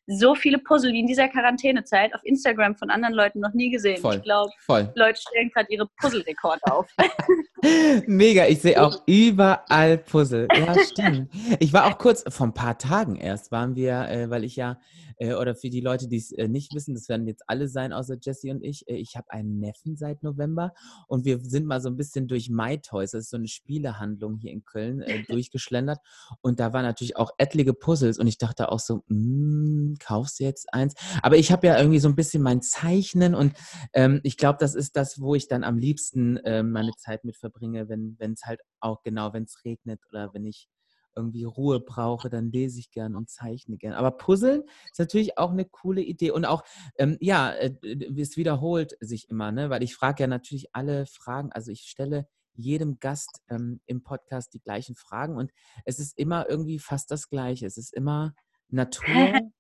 so 0.07 0.35
viele 0.35 0.59
Puzzle 0.59 0.93
wie 0.93 1.01
in 1.01 1.07
dieser 1.07 1.29
Quarantänezeit 1.29 2.15
auf 2.15 2.21
Instagram 2.25 2.77
von 2.77 2.91
anderen 2.91 3.15
Leuten 3.15 3.41
noch 3.41 3.55
nie 3.55 3.71
gesehen. 3.71 4.01
Voll, 4.01 4.17
ich 4.17 4.23
glaube, 4.23 4.51
Leute 4.95 5.21
stellen 5.21 5.51
gerade 5.51 5.73
ihre 5.73 5.87
Puzzle-Rekorde 6.01 6.61
auf. 6.71 6.87
Mega, 8.07 8.47
ich 8.47 8.61
sehe 8.61 8.81
auch 8.83 9.03
überall 9.07 9.99
Puzzle. 9.99 10.49
Ja, 10.55 10.75
stimmt. 10.79 11.31
Ich 11.61 11.73
war 11.73 11.87
auch 11.87 11.99
kurz, 11.99 12.25
vor 12.29 12.47
ein 12.47 12.55
paar 12.55 12.79
Tagen 12.79 13.17
erst, 13.17 13.53
waren 13.53 13.77
wir, 13.77 14.09
äh, 14.09 14.31
weil 14.31 14.45
ich 14.45 14.57
ja 14.57 14.79
äh, 15.17 15.35
oder 15.35 15.55
für 15.55 15.71
die 15.71 15.81
Leute, 15.81 16.09
die 16.09 16.17
es 16.17 16.33
äh, 16.33 16.49
nicht 16.49 16.75
wissen, 16.75 16.95
das 16.95 17.09
werden 17.09 17.27
jetzt 17.27 17.45
alle 17.47 17.69
sein, 17.69 17.93
außer 17.93 18.17
Jesse 18.21 18.51
und 18.51 18.63
ich. 18.63 18.89
Äh, 18.89 18.97
ich 18.97 19.17
habe 19.17 19.31
einen 19.31 19.59
Neffen 19.59 19.97
seit 19.97 20.23
November 20.23 20.73
und 21.09 21.25
wir 21.25 21.41
sind 21.41 21.67
mal 21.67 21.81
so 21.81 21.89
ein 21.89 21.97
bisschen 21.97 22.29
durch 22.29 22.51
My 22.51 22.79
Toys, 22.79 23.13
das 23.13 23.25
ist 23.25 23.31
so 23.31 23.37
eine 23.37 23.49
Spielehandlung 23.49 24.37
hier 24.37 24.53
in 24.53 24.65
Köln, 24.65 25.03
äh, 25.03 25.23
durchgeschlendert. 25.29 25.99
Und 26.41 26.61
da 26.61 26.73
waren 26.73 26.85
natürlich 26.85 27.17
auch 27.17 27.31
etliche 27.39 27.75
Puzzles 27.75 28.19
und 28.19 28.27
ich 28.27 28.39
dachte 28.39 28.71
auch 28.71 28.81
so, 28.81 29.03
mm, 29.09 29.95
kaufst 30.01 30.41
du 30.41 30.45
jetzt 30.45 30.73
eins? 30.73 30.95
Aber 31.23 31.37
ich 31.37 31.53
habe 31.53 31.67
ja 31.67 31.79
irgendwie 31.79 32.01
so 32.01 32.09
ein 32.09 32.17
bisschen 32.17 32.43
mein 32.43 32.63
Zeichnen 32.63 33.35
und 33.35 33.55
ähm, 33.93 34.21
ich 34.23 34.37
glaube, 34.37 34.59
das 34.61 34.75
ist 34.75 34.97
das, 34.97 35.21
wo 35.21 35.35
ich 35.35 35.49
dann 35.49 35.65
am 35.65 35.79
liebsten 35.79 36.37
äh, 36.39 36.63
meine 36.63 36.93
Zeit 36.97 37.25
mit 37.25 37.37
verbringe, 37.37 37.89
wenn 37.89 38.17
es 38.33 38.45
halt 38.45 38.61
auch 38.81 39.03
genau, 39.03 39.33
wenn 39.33 39.45
es 39.45 39.65
regnet 39.65 40.01
oder 40.11 40.33
wenn 40.33 40.45
ich 40.45 40.69
irgendwie 41.17 41.45
Ruhe 41.45 41.81
brauche, 41.81 42.29
dann 42.31 42.51
lese 42.51 42.79
ich 42.79 42.91
gern 42.91 43.17
und 43.17 43.31
zeichne 43.31 43.77
gern. 43.77 43.95
Aber 43.95 44.13
Puzzeln 44.13 44.65
ist 44.91 44.99
natürlich 44.99 45.39
auch 45.39 45.51
eine 45.51 45.65
coole 45.65 46.03
Idee. 46.03 46.31
Und 46.31 46.45
auch, 46.45 46.63
ähm, 46.99 47.17
ja, 47.21 47.53
äh, 47.53 47.75
es 48.17 48.37
wiederholt 48.37 48.97
sich 49.01 49.29
immer, 49.29 49.53
ne? 49.53 49.71
weil 49.71 49.83
ich 49.83 49.95
frage 49.95 50.23
ja 50.23 50.27
natürlich 50.27 50.75
alle 50.75 51.07
Fragen. 51.07 51.53
Also 51.53 51.71
ich 51.71 51.83
stelle 51.83 52.29
jedem 52.57 52.99
Gast 53.01 53.43
ähm, 53.49 53.81
im 53.87 54.03
Podcast 54.03 54.55
die 54.55 54.61
gleichen 54.61 54.95
Fragen 54.95 55.37
und 55.37 55.53
es 55.85 55.99
ist 55.99 56.17
immer 56.19 56.49
irgendwie 56.49 56.79
fast 56.79 57.11
das 57.11 57.29
Gleiche. 57.29 57.67
Es 57.67 57.77
ist 57.77 57.93
immer 57.93 58.35
Natur, 58.69 59.05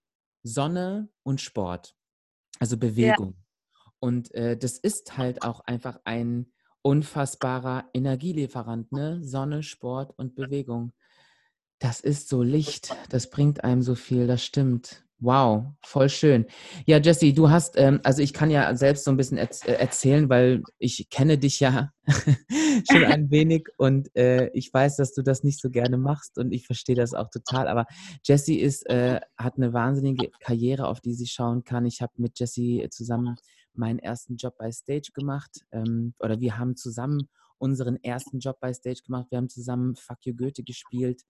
Sonne 0.43 1.09
und 1.23 1.41
Sport, 1.41 1.95
also 2.61 2.77
Bewegung. 2.77 3.35
Ja. 3.37 3.45
Und 4.01 4.35
äh, 4.35 4.57
das 4.57 4.79
ist 4.79 5.17
halt 5.17 5.43
auch 5.43 5.61
einfach 5.61 5.99
ein 6.05 6.53
unfassbarer 6.83 7.89
Energielieferant, 7.95 8.93
ne? 8.93 9.25
Sonne, 9.25 9.63
Sport 9.63 10.13
und 10.19 10.35
Bewegung. 10.35 10.93
Das 11.85 12.01
ist 12.01 12.31
so 12.31 12.43
Licht, 12.43 12.97
das 13.11 13.29
bringt 13.29 13.63
einem 13.63 13.83
so 13.83 13.95
viel, 13.95 14.27
das 14.27 14.43
stimmt. 14.43 15.05
Wow, 15.19 15.67
voll 15.83 16.09
schön. 16.09 16.47
Ja, 16.87 16.97
Jesse, 16.97 17.35
du 17.35 17.51
hast, 17.51 17.77
ähm, 17.77 18.01
also 18.05 18.23
ich 18.23 18.33
kann 18.33 18.49
ja 18.49 18.75
selbst 18.75 19.05
so 19.05 19.11
ein 19.11 19.19
bisschen 19.19 19.37
erz 19.37 19.69
äh, 19.69 19.73
erzählen, 19.73 20.31
weil 20.31 20.63
ich 20.79 21.11
kenne 21.11 21.37
dich 21.37 21.61
ja 21.61 21.91
schon 22.91 23.05
ein 23.05 23.31
wenig 23.31 23.69
und 23.77 24.09
äh, 24.17 24.49
ich 24.55 24.73
weiß, 24.73 24.97
dass 24.97 25.13
du 25.13 25.21
das 25.21 25.45
nicht 25.45 25.61
so 25.61 25.69
gerne 25.69 25.99
machst 25.99 26.39
und 26.39 26.53
ich 26.53 26.65
verstehe 26.65 26.97
das 26.97 27.13
auch 27.13 27.29
total. 27.29 27.69
Aber 27.69 27.85
Jesse 28.25 28.55
ist, 28.55 28.89
äh, 28.89 29.21
hat 29.37 29.59
eine 29.59 29.75
wahnsinnige 29.75 30.31
Karriere, 30.41 30.89
auf 30.89 31.03
die 31.03 31.13
sie 31.13 31.27
schauen 31.27 31.65
kann. 31.65 31.85
Ich 31.85 32.01
habe 32.01 32.15
mit 32.17 32.41
Jesse 32.41 32.89
zusammen 32.89 33.37
meinen 33.75 33.99
ersten 33.99 34.37
Job 34.37 34.55
bei 34.57 34.73
Stage 34.73 35.11
gemacht 35.13 35.67
ähm, 35.71 36.15
oder 36.19 36.41
wir 36.41 36.57
haben 36.57 36.77
zusammen 36.77 37.29
unseren 37.65 37.97
ersten 38.05 38.41
Job 38.41 38.59
bei 38.61 38.75
Stage 38.75 39.01
gemacht. 39.07 39.27
Wir 39.31 39.39
haben 39.39 39.49
zusammen 39.49 39.97
Fuck 39.97 40.19
You 40.27 40.35
Goethe 40.37 40.63
gespielt. 40.63 41.23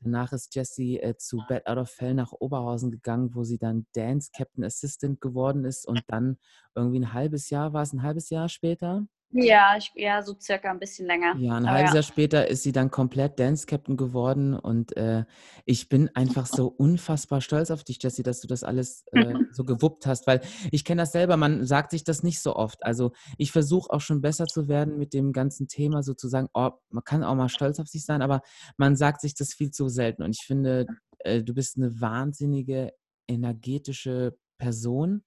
Danach 0.00 0.32
ist 0.32 0.54
Jessie 0.54 0.98
äh, 0.98 1.16
zu 1.18 1.42
Bad 1.48 1.66
Out 1.66 1.76
of 1.76 1.90
Fell 1.90 2.14
nach 2.14 2.32
Oberhausen 2.32 2.90
gegangen, 2.90 3.34
wo 3.34 3.44
sie 3.44 3.58
dann 3.58 3.86
Dance 3.92 4.30
Captain 4.34 4.64
Assistant 4.64 5.20
geworden 5.20 5.66
ist 5.66 5.86
und 5.86 6.02
dann 6.08 6.38
irgendwie 6.74 7.00
ein 7.00 7.12
halbes 7.12 7.50
Jahr, 7.50 7.74
war 7.74 7.82
es 7.82 7.92
ein 7.92 8.02
halbes 8.02 8.30
Jahr 8.30 8.48
später? 8.48 9.06
Ja, 9.32 9.76
ich, 9.78 9.90
ja, 9.94 10.22
so 10.22 10.34
circa 10.38 10.70
ein 10.70 10.78
bisschen 10.78 11.06
länger. 11.06 11.34
Ja, 11.38 11.56
ein 11.56 11.68
halbes 11.68 11.90
ja. 11.90 11.96
Jahr 11.96 12.02
später 12.02 12.48
ist 12.48 12.62
sie 12.62 12.72
dann 12.72 12.90
komplett 12.90 13.38
Dance 13.38 13.66
Captain 13.66 13.96
geworden 13.96 14.54
und 14.54 14.94
äh, 14.96 15.24
ich 15.64 15.88
bin 15.88 16.10
einfach 16.14 16.46
so 16.46 16.68
unfassbar 16.68 17.40
stolz 17.40 17.70
auf 17.70 17.82
dich, 17.82 18.02
Jessie, 18.02 18.22
dass 18.22 18.40
du 18.40 18.46
das 18.46 18.62
alles 18.62 19.04
äh, 19.12 19.34
so 19.52 19.64
gewuppt 19.64 20.06
hast, 20.06 20.26
weil 20.26 20.42
ich 20.70 20.84
kenne 20.84 21.02
das 21.02 21.12
selber, 21.12 21.38
man 21.38 21.64
sagt 21.64 21.92
sich 21.92 22.04
das 22.04 22.22
nicht 22.22 22.40
so 22.40 22.54
oft. 22.56 22.84
Also 22.84 23.12
ich 23.38 23.52
versuche 23.52 23.90
auch 23.90 24.02
schon 24.02 24.20
besser 24.20 24.46
zu 24.46 24.68
werden 24.68 24.98
mit 24.98 25.14
dem 25.14 25.32
ganzen 25.32 25.66
Thema 25.66 26.02
sozusagen, 26.02 26.48
oh, 26.52 26.70
man 26.90 27.04
kann 27.04 27.24
auch 27.24 27.34
mal 27.34 27.48
stolz 27.48 27.80
auf 27.80 27.88
sich 27.88 28.04
sein, 28.04 28.20
aber 28.20 28.42
man 28.76 28.96
sagt 28.96 29.22
sich 29.22 29.34
das 29.34 29.54
viel 29.54 29.70
zu 29.70 29.88
selten 29.88 30.22
und 30.22 30.36
ich 30.36 30.44
finde, 30.46 30.86
äh, 31.20 31.42
du 31.42 31.54
bist 31.54 31.76
eine 31.76 32.00
wahnsinnige 32.00 32.92
energetische 33.28 34.36
Person 34.58 35.24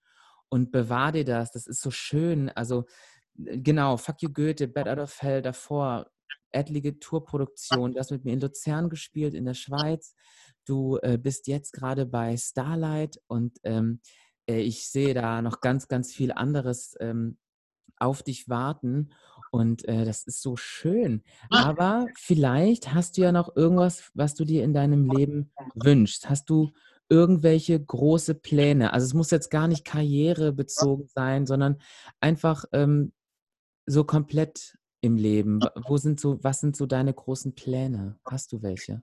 und 0.50 0.72
bewahr 0.72 1.12
dir 1.12 1.26
das, 1.26 1.52
das 1.52 1.65
ist 1.68 1.82
so 1.82 1.91
schön, 1.91 2.50
also 2.50 2.86
genau, 3.38 3.98
Fuck 3.98 4.21
You 4.21 4.30
Goethe, 4.32 4.67
Bad 4.67 4.88
Out 4.88 5.00
of 5.00 5.21
Hell 5.21 5.41
davor, 5.41 6.08
etliche 6.52 7.00
Tourproduktionen. 7.00 7.93
Du 7.93 8.00
hast 8.00 8.12
mit 8.12 8.26
mir 8.26 8.34
in 8.34 8.39
Luzern 8.39 8.89
gespielt, 8.89 9.34
in 9.34 9.45
der 9.45 9.54
Schweiz. 9.54 10.15
Du 10.65 10.98
äh, 11.02 11.17
bist 11.17 11.48
jetzt 11.48 11.74
gerade 11.74 12.06
bei 12.06 12.38
Starlight 12.38 13.19
und 13.28 13.58
ähm, 13.63 14.00
äh, 14.48 14.60
ich 14.60 14.88
sehe 14.89 15.13
da 15.13 15.41
noch 15.41 15.62
ganz, 15.62 15.88
ganz 15.88 16.13
viel 16.13 16.32
anderes 16.32 16.95
ähm, 17.00 17.38
auf 17.98 18.24
dich 18.24 18.50
warten. 18.50 19.12
Und 19.52 19.88
äh, 19.88 20.06
das 20.06 20.24
ist 20.24 20.41
so 20.41 20.58
schön. 20.58 21.24
Aber 21.50 22.08
vielleicht 22.17 22.93
hast 22.93 23.17
du 23.17 23.21
ja 23.21 23.32
noch 23.32 23.56
irgendwas, 23.56 24.12
was 24.13 24.36
du 24.36 24.43
dir 24.43 24.63
in 24.63 24.74
deinem 24.74 25.10
Leben 25.10 25.52
wünschst. 25.76 26.30
Hast 26.30 26.50
du 26.50 26.71
irgendwelche 27.08 27.80
große 27.80 28.36
Pläne? 28.36 28.91
Also 28.91 29.06
es 29.06 29.13
muss 29.13 29.32
jetzt 29.32 29.52
gar 29.52 29.67
nicht 29.67 29.86
karrierebezogen 29.86 31.08
sein, 31.08 31.45
sondern 31.45 31.78
einfach 32.19 32.65
ähm, 32.74 33.13
so 33.86 34.04
komplett 34.04 34.78
im 35.02 35.15
Leben? 35.17 35.60
Wo 35.88 35.98
sind 35.98 36.19
so, 36.19 36.43
was 36.43 36.60
sind 36.62 36.76
so 36.76 36.86
deine 36.86 37.13
großen 37.13 37.56
Pläne? 37.56 38.17
Hast 38.26 38.52
du 38.52 38.62
welche? 38.62 39.02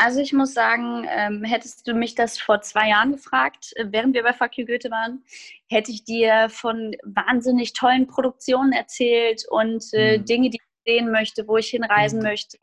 Also 0.00 0.20
ich 0.20 0.32
muss 0.32 0.54
sagen, 0.54 1.06
ähm, 1.08 1.42
hättest 1.42 1.88
du 1.88 1.92
mich 1.92 2.14
das 2.14 2.38
vor 2.38 2.60
zwei 2.60 2.88
Jahren 2.90 3.12
gefragt, 3.12 3.72
äh, 3.74 3.86
während 3.88 4.14
wir 4.14 4.22
bei 4.22 4.32
Fuck 4.32 4.56
You 4.56 4.64
Goethe 4.64 4.92
waren, 4.92 5.24
hätte 5.68 5.90
ich 5.90 6.04
dir 6.04 6.48
von 6.50 6.94
wahnsinnig 7.02 7.72
tollen 7.72 8.06
Produktionen 8.06 8.72
erzählt 8.72 9.44
und 9.50 9.84
äh, 9.92 10.18
mhm. 10.18 10.24
Dinge, 10.24 10.50
die 10.50 10.58
ich 10.58 10.92
sehen 10.92 11.10
möchte, 11.10 11.48
wo 11.48 11.56
ich 11.56 11.70
hinreisen 11.70 12.20
mhm. 12.20 12.26
möchte. 12.26 12.58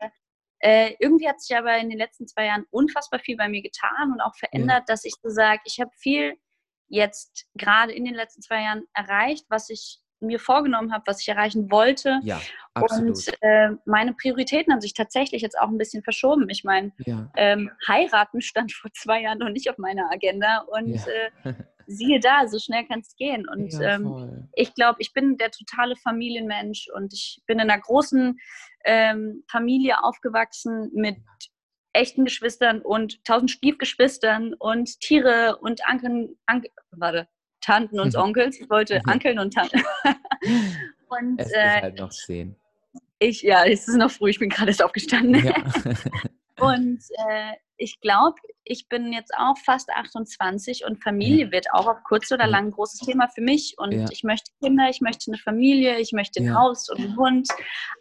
Äh, 0.60 0.94
irgendwie 0.98 1.28
hat 1.28 1.42
sich 1.42 1.54
aber 1.54 1.76
in 1.76 1.90
den 1.90 1.98
letzten 1.98 2.26
zwei 2.26 2.46
Jahren 2.46 2.64
unfassbar 2.70 3.20
viel 3.20 3.36
bei 3.36 3.50
mir 3.50 3.60
getan 3.60 4.12
und 4.12 4.22
auch 4.22 4.34
verändert, 4.34 4.78
ja. 4.78 4.84
dass 4.86 5.04
ich 5.04 5.12
so 5.22 5.28
sage, 5.28 5.60
ich 5.66 5.78
habe 5.78 5.90
viel 5.94 6.38
jetzt 6.88 7.46
gerade 7.54 7.92
in 7.92 8.06
den 8.06 8.14
letzten 8.14 8.40
zwei 8.40 8.62
Jahren 8.62 8.86
erreicht, 8.94 9.44
was 9.50 9.68
ich 9.68 10.00
mir 10.20 10.38
vorgenommen 10.38 10.92
habe, 10.92 11.04
was 11.06 11.20
ich 11.20 11.28
erreichen 11.28 11.70
wollte. 11.70 12.20
Ja, 12.22 12.40
absolut. 12.74 13.16
Und 13.16 13.34
äh, 13.40 13.70
meine 13.84 14.14
Prioritäten 14.14 14.72
haben 14.72 14.80
sich 14.80 14.94
tatsächlich 14.94 15.42
jetzt 15.42 15.58
auch 15.58 15.68
ein 15.68 15.78
bisschen 15.78 16.02
verschoben. 16.02 16.48
Ich 16.48 16.64
meine, 16.64 16.92
ja. 16.98 17.30
ähm, 17.36 17.70
heiraten 17.86 18.40
stand 18.40 18.72
vor 18.72 18.90
zwei 18.92 19.22
Jahren 19.22 19.38
noch 19.38 19.50
nicht 19.50 19.68
auf 19.70 19.78
meiner 19.78 20.10
Agenda 20.10 20.64
und 20.68 20.88
ja. 20.94 21.02
äh, 21.44 21.54
siehe 21.86 22.20
da, 22.20 22.48
so 22.48 22.58
schnell 22.58 22.86
kann 22.86 23.00
es 23.00 23.14
gehen. 23.16 23.46
Und 23.48 23.72
ähm, 23.80 24.48
ich 24.54 24.74
glaube, 24.74 24.96
ich 25.00 25.12
bin 25.12 25.36
der 25.36 25.50
totale 25.50 25.96
Familienmensch 25.96 26.88
und 26.94 27.12
ich 27.12 27.42
bin 27.46 27.58
in 27.58 27.70
einer 27.70 27.80
großen 27.80 28.38
ähm, 28.84 29.44
Familie 29.48 30.02
aufgewachsen 30.02 30.90
mit 30.94 31.16
echten 31.92 32.24
Geschwistern 32.24 32.82
und 32.82 33.24
tausend 33.24 33.50
Stiefgeschwistern 33.50 34.54
und 34.54 35.00
Tiere 35.00 35.58
und 35.60 35.86
Anken, 35.88 36.38
Anke, 36.46 36.70
warte, 36.90 37.28
Tanten 37.66 38.00
und 38.00 38.16
Onkels. 38.16 38.60
Ich 38.60 38.70
wollte 38.70 39.00
Ankeln 39.06 39.38
und 39.38 39.52
Tanten. 39.52 39.82
und, 41.08 41.40
es 41.40 41.48
ist 41.48 41.54
äh, 41.54 41.82
halt 41.82 41.98
noch 41.98 42.10
zehn. 42.10 42.56
Ich, 43.18 43.42
ja, 43.42 43.64
es 43.64 43.88
ist 43.88 43.96
noch 43.96 44.10
früh, 44.10 44.30
ich 44.30 44.38
bin 44.38 44.50
gerade 44.50 44.68
erst 44.68 44.84
aufgestanden. 44.84 45.44
Ja. 45.44 45.54
und 46.60 47.00
äh, 47.28 47.52
ich 47.78 48.00
glaube, 48.00 48.36
ich 48.64 48.88
bin 48.88 49.12
jetzt 49.12 49.32
auch 49.36 49.56
fast 49.58 49.90
28 49.90 50.84
und 50.86 51.02
Familie 51.02 51.46
ja. 51.46 51.52
wird 51.52 51.66
auch 51.72 51.86
auf 51.86 51.98
kurz 52.04 52.30
oder 52.30 52.46
lang 52.46 52.66
ein 52.66 52.70
großes 52.70 53.00
Thema 53.00 53.28
für 53.28 53.40
mich. 53.40 53.74
Und 53.78 53.92
ja. 53.92 54.06
ich 54.10 54.22
möchte 54.22 54.50
Kinder, 54.62 54.88
ich 54.88 55.00
möchte 55.00 55.30
eine 55.30 55.38
Familie, 55.38 55.98
ich 55.98 56.12
möchte 56.12 56.42
ein 56.42 56.54
Haus 56.54 56.88
und 56.88 57.00
einen 57.00 57.16
Hund. 57.16 57.48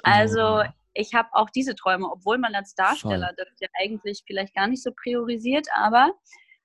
Also 0.04 0.64
ich 0.94 1.14
habe 1.14 1.30
auch 1.34 1.50
diese 1.50 1.76
Träume, 1.76 2.10
obwohl 2.10 2.38
man 2.38 2.56
als 2.56 2.74
Darsteller 2.76 3.34
Voll. 3.36 3.36
das 3.38 3.60
ja 3.60 3.68
eigentlich 3.82 4.24
vielleicht 4.26 4.56
gar 4.56 4.68
nicht 4.68 4.82
so 4.82 4.92
priorisiert, 4.92 5.68
aber 5.76 6.14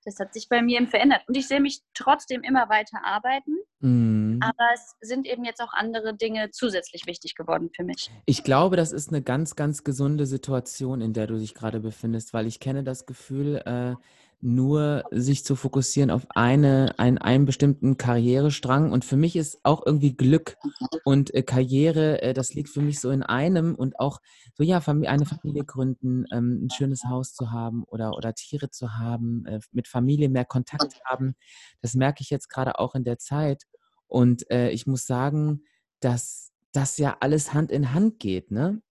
das 0.03 0.19
hat 0.19 0.33
sich 0.33 0.49
bei 0.49 0.61
mir 0.61 0.77
eben 0.77 0.87
verändert. 0.87 1.21
Und 1.27 1.37
ich 1.37 1.47
sehe 1.47 1.59
mich 1.59 1.81
trotzdem 1.93 2.41
immer 2.41 2.69
weiter 2.69 2.99
arbeiten. 3.03 3.57
Mhm. 3.79 4.39
Aber 4.41 4.69
es 4.73 4.95
sind 5.01 5.27
eben 5.27 5.43
jetzt 5.43 5.61
auch 5.61 5.73
andere 5.73 6.15
Dinge 6.15 6.49
zusätzlich 6.51 7.05
wichtig 7.05 7.35
geworden 7.35 7.69
für 7.75 7.83
mich. 7.83 8.09
Ich 8.25 8.43
glaube, 8.43 8.75
das 8.75 8.91
ist 8.91 9.09
eine 9.09 9.21
ganz, 9.21 9.55
ganz 9.55 9.83
gesunde 9.83 10.25
Situation, 10.25 11.01
in 11.01 11.13
der 11.13 11.27
du 11.27 11.37
dich 11.37 11.53
gerade 11.53 11.79
befindest, 11.79 12.33
weil 12.33 12.47
ich 12.47 12.59
kenne 12.59 12.83
das 12.83 13.05
Gefühl, 13.05 13.61
äh, 13.65 13.95
nur 14.41 15.03
sich 15.11 15.45
zu 15.45 15.55
fokussieren 15.55 16.09
auf 16.09 16.25
eine, 16.29 16.95
einen, 16.97 17.17
einen 17.17 17.45
bestimmten 17.45 17.97
Karrierestrang. 17.97 18.91
Und 18.91 19.05
für 19.05 19.17
mich 19.17 19.35
ist 19.35 19.59
auch 19.63 19.85
irgendwie 19.85 20.15
Glück 20.15 20.57
und 21.05 21.33
äh, 21.33 21.43
Karriere, 21.43 22.21
äh, 22.21 22.33
das 22.33 22.53
liegt 22.53 22.69
für 22.69 22.81
mich 22.81 22.99
so 22.99 23.09
in 23.11 23.23
einem 23.23 23.75
und 23.75 23.99
auch 23.99 24.19
so, 24.55 24.63
ja, 24.63 24.81
eine 24.85 25.25
Familie 25.25 25.63
gründen, 25.65 26.25
ähm, 26.31 26.65
ein 26.65 26.69
schönes 26.69 27.05
Haus 27.05 27.33
zu 27.33 27.51
haben 27.51 27.83
oder, 27.83 28.13
oder 28.17 28.33
Tiere 28.33 28.69
zu 28.69 28.97
haben, 28.97 29.45
äh, 29.45 29.59
mit 29.71 29.87
Familie 29.87 30.29
mehr 30.29 30.45
Kontakt 30.45 30.99
haben. 31.05 31.35
Das 31.81 31.93
merke 31.93 32.21
ich 32.21 32.29
jetzt 32.29 32.49
gerade 32.49 32.79
auch 32.79 32.95
in 32.95 33.03
der 33.03 33.17
Zeit. 33.17 33.63
Und 34.07 34.49
äh, 34.51 34.69
ich 34.71 34.87
muss 34.87 35.05
sagen, 35.05 35.63
dass 35.99 36.51
das 36.73 36.97
ja 36.97 37.17
alles 37.19 37.53
Hand 37.53 37.71
in 37.71 37.93
Hand 37.93 38.19
geht, 38.19 38.51
ne? 38.51 38.81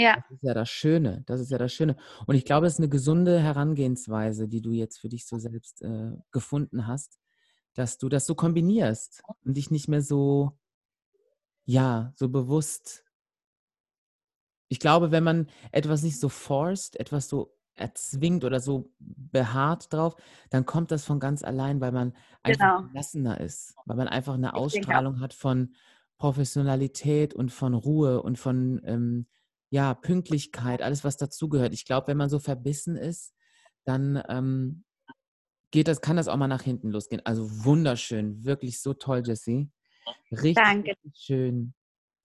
Ja. 0.00 0.14
Das 0.16 0.30
ist 0.30 0.42
ja 0.42 0.54
das 0.54 0.70
Schöne. 0.70 1.22
Das 1.26 1.40
ist 1.42 1.50
ja 1.50 1.58
das 1.58 1.74
Schöne. 1.74 1.94
Und 2.26 2.34
ich 2.34 2.46
glaube, 2.46 2.66
es 2.66 2.74
ist 2.74 2.78
eine 2.78 2.88
gesunde 2.88 3.38
Herangehensweise, 3.38 4.48
die 4.48 4.62
du 4.62 4.70
jetzt 4.70 4.98
für 4.98 5.10
dich 5.10 5.26
so 5.26 5.38
selbst 5.38 5.82
äh, 5.82 6.12
gefunden 6.30 6.86
hast, 6.86 7.20
dass 7.74 7.98
du 7.98 8.08
das 8.08 8.24
so 8.24 8.34
kombinierst 8.34 9.22
und 9.44 9.58
dich 9.58 9.70
nicht 9.70 9.88
mehr 9.88 10.00
so, 10.00 10.58
ja, 11.66 12.14
so 12.16 12.30
bewusst. 12.30 13.04
Ich 14.68 14.80
glaube, 14.80 15.10
wenn 15.10 15.22
man 15.22 15.50
etwas 15.70 16.02
nicht 16.02 16.18
so 16.18 16.30
forst, 16.30 16.98
etwas 16.98 17.28
so 17.28 17.54
erzwingt 17.74 18.44
oder 18.44 18.58
so 18.58 18.90
beharrt 18.98 19.92
drauf, 19.92 20.16
dann 20.48 20.64
kommt 20.64 20.92
das 20.92 21.04
von 21.04 21.20
ganz 21.20 21.42
allein, 21.42 21.82
weil 21.82 21.92
man 21.92 22.14
einfach 22.42 22.78
genau. 22.78 22.88
gelassener 22.88 23.38
ist, 23.38 23.74
weil 23.84 23.98
man 23.98 24.08
einfach 24.08 24.34
eine 24.34 24.54
Ausstrahlung 24.54 25.20
hat 25.20 25.34
von 25.34 25.74
Professionalität 26.16 27.34
und 27.34 27.52
von 27.52 27.74
Ruhe 27.74 28.22
und 28.22 28.38
von 28.38 28.80
ähm, 28.84 29.26
ja, 29.70 29.94
Pünktlichkeit, 29.94 30.82
alles, 30.82 31.04
was 31.04 31.16
dazugehört. 31.16 31.72
Ich 31.72 31.84
glaube, 31.84 32.08
wenn 32.08 32.16
man 32.16 32.28
so 32.28 32.38
verbissen 32.38 32.96
ist, 32.96 33.32
dann 33.84 34.22
ähm, 34.28 34.84
geht 35.70 35.88
das, 35.88 36.00
kann 36.00 36.16
das 36.16 36.28
auch 36.28 36.36
mal 36.36 36.48
nach 36.48 36.62
hinten 36.62 36.90
losgehen. 36.90 37.24
Also 37.24 37.64
wunderschön, 37.64 38.44
wirklich 38.44 38.80
so 38.80 38.94
toll, 38.94 39.22
Jessie. 39.24 39.70
Richtig, 40.32 40.56
Danke. 40.56 40.94
schön. 41.14 41.74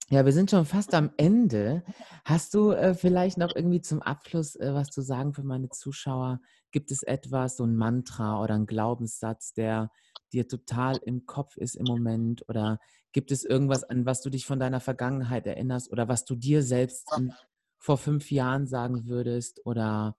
Ja, 0.09 0.23
wir 0.23 0.33
sind 0.33 0.51
schon 0.51 0.65
fast 0.65 0.93
am 0.93 1.11
Ende. 1.17 1.83
Hast 2.25 2.53
du 2.53 2.71
äh, 2.71 2.93
vielleicht 2.93 3.39
noch 3.39 3.55
irgendwie 3.55 3.81
zum 3.81 4.03
Abschluss 4.03 4.55
äh, 4.55 4.71
was 4.73 4.89
zu 4.89 5.01
sagen 5.01 5.33
für 5.33 5.43
meine 5.43 5.69
Zuschauer? 5.69 6.41
Gibt 6.71 6.91
es 6.91 7.01
etwas, 7.01 7.57
so 7.57 7.63
ein 7.63 7.75
Mantra 7.75 8.41
oder 8.41 8.53
ein 8.53 8.67
Glaubenssatz, 8.67 9.53
der 9.53 9.91
dir 10.31 10.47
total 10.47 10.97
im 10.97 11.25
Kopf 11.25 11.57
ist 11.57 11.75
im 11.75 11.85
Moment? 11.85 12.47
Oder 12.47 12.79
gibt 13.15 13.31
es 13.31 13.45
irgendwas, 13.45 13.85
an 13.85 14.05
was 14.05 14.21
du 14.21 14.29
dich 14.29 14.45
von 14.45 14.59
deiner 14.59 14.81
Vergangenheit 14.81 15.47
erinnerst 15.47 15.89
oder 15.89 16.09
was 16.09 16.25
du 16.25 16.35
dir 16.35 16.61
selbst 16.61 17.07
in, 17.15 17.33
vor 17.77 17.97
fünf 17.97 18.29
Jahren 18.29 18.67
sagen 18.67 19.07
würdest? 19.07 19.65
Oder 19.65 20.17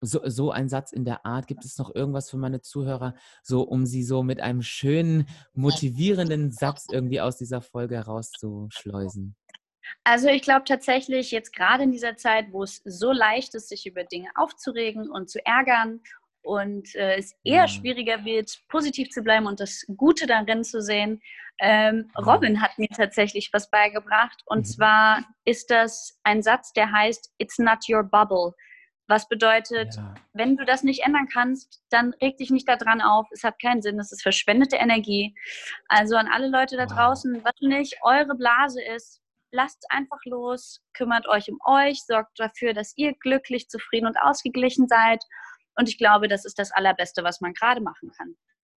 so, 0.00 0.20
so 0.24 0.52
ein 0.52 0.68
Satz 0.68 0.92
in 0.92 1.04
der 1.04 1.26
Art. 1.26 1.48
Gibt 1.48 1.64
es 1.64 1.76
noch 1.76 1.92
irgendwas 1.92 2.30
für 2.30 2.36
meine 2.36 2.60
Zuhörer, 2.60 3.16
so 3.42 3.62
um 3.62 3.84
sie 3.84 4.04
so 4.04 4.22
mit 4.22 4.40
einem 4.40 4.62
schönen, 4.62 5.26
motivierenden 5.54 6.52
Satz 6.52 6.86
irgendwie 6.88 7.20
aus 7.20 7.36
dieser 7.36 7.60
Folge 7.60 7.96
herauszuschleusen? 7.96 9.34
Also 10.04 10.28
ich 10.28 10.42
glaube 10.42 10.64
tatsächlich 10.66 11.32
jetzt 11.32 11.52
gerade 11.52 11.82
in 11.82 11.90
dieser 11.90 12.16
Zeit, 12.16 12.52
wo 12.52 12.62
es 12.62 12.80
so 12.84 13.10
leicht 13.10 13.56
ist, 13.56 13.68
sich 13.68 13.86
über 13.86 14.04
Dinge 14.04 14.28
aufzuregen 14.36 15.10
und 15.10 15.28
zu 15.28 15.44
ärgern 15.44 16.00
und 16.44 16.94
äh, 16.94 17.16
es 17.16 17.34
eher 17.44 17.62
ja. 17.62 17.68
schwieriger 17.68 18.24
wird, 18.24 18.58
positiv 18.68 19.10
zu 19.10 19.22
bleiben 19.22 19.46
und 19.46 19.60
das 19.60 19.84
Gute 19.96 20.26
darin 20.26 20.64
zu 20.64 20.80
sehen. 20.82 21.20
Ähm, 21.60 22.10
ja. 22.16 22.24
Robin 22.24 22.60
hat 22.60 22.78
mir 22.78 22.88
tatsächlich 22.88 23.50
was 23.52 23.70
beigebracht 23.70 24.42
und 24.46 24.60
mhm. 24.60 24.64
zwar 24.64 25.24
ist 25.44 25.70
das 25.70 26.18
ein 26.24 26.42
Satz, 26.42 26.72
der 26.72 26.92
heißt 26.92 27.32
It's 27.38 27.58
not 27.58 27.78
your 27.88 28.02
bubble. 28.02 28.52
Was 29.06 29.28
bedeutet, 29.28 29.94
ja. 29.96 30.14
wenn 30.32 30.56
du 30.56 30.64
das 30.64 30.82
nicht 30.82 31.04
ändern 31.04 31.28
kannst, 31.30 31.82
dann 31.90 32.14
reg 32.22 32.38
dich 32.38 32.50
nicht 32.50 32.66
daran 32.66 33.02
auf. 33.02 33.26
Es 33.32 33.44
hat 33.44 33.60
keinen 33.60 33.82
Sinn. 33.82 33.98
Es 33.98 34.12
ist 34.12 34.22
verschwendete 34.22 34.76
Energie. 34.76 35.34
Also 35.88 36.16
an 36.16 36.26
alle 36.26 36.48
Leute 36.48 36.76
da 36.76 36.84
wow. 36.84 36.96
draußen, 36.96 37.44
was 37.44 37.52
nicht 37.60 37.98
eure 38.02 38.34
Blase 38.34 38.82
ist, 38.82 39.20
lasst 39.54 39.84
einfach 39.88 40.18
los, 40.24 40.82
kümmert 40.94 41.26
euch 41.28 41.48
um 41.50 41.58
euch, 41.64 42.02
sorgt 42.04 42.38
dafür, 42.38 42.74
dass 42.74 42.92
ihr 42.96 43.14
glücklich, 43.14 43.68
zufrieden 43.68 44.06
und 44.06 44.18
ausgeglichen 44.18 44.88
seid. 44.88 45.22
Und 45.76 45.88
ich 45.88 45.98
glaube, 45.98 46.28
das 46.28 46.44
ist 46.44 46.58
das 46.58 46.70
Allerbeste, 46.72 47.24
was 47.24 47.40
man 47.40 47.52
gerade 47.54 47.80
machen 47.80 48.10
kann. 48.16 48.36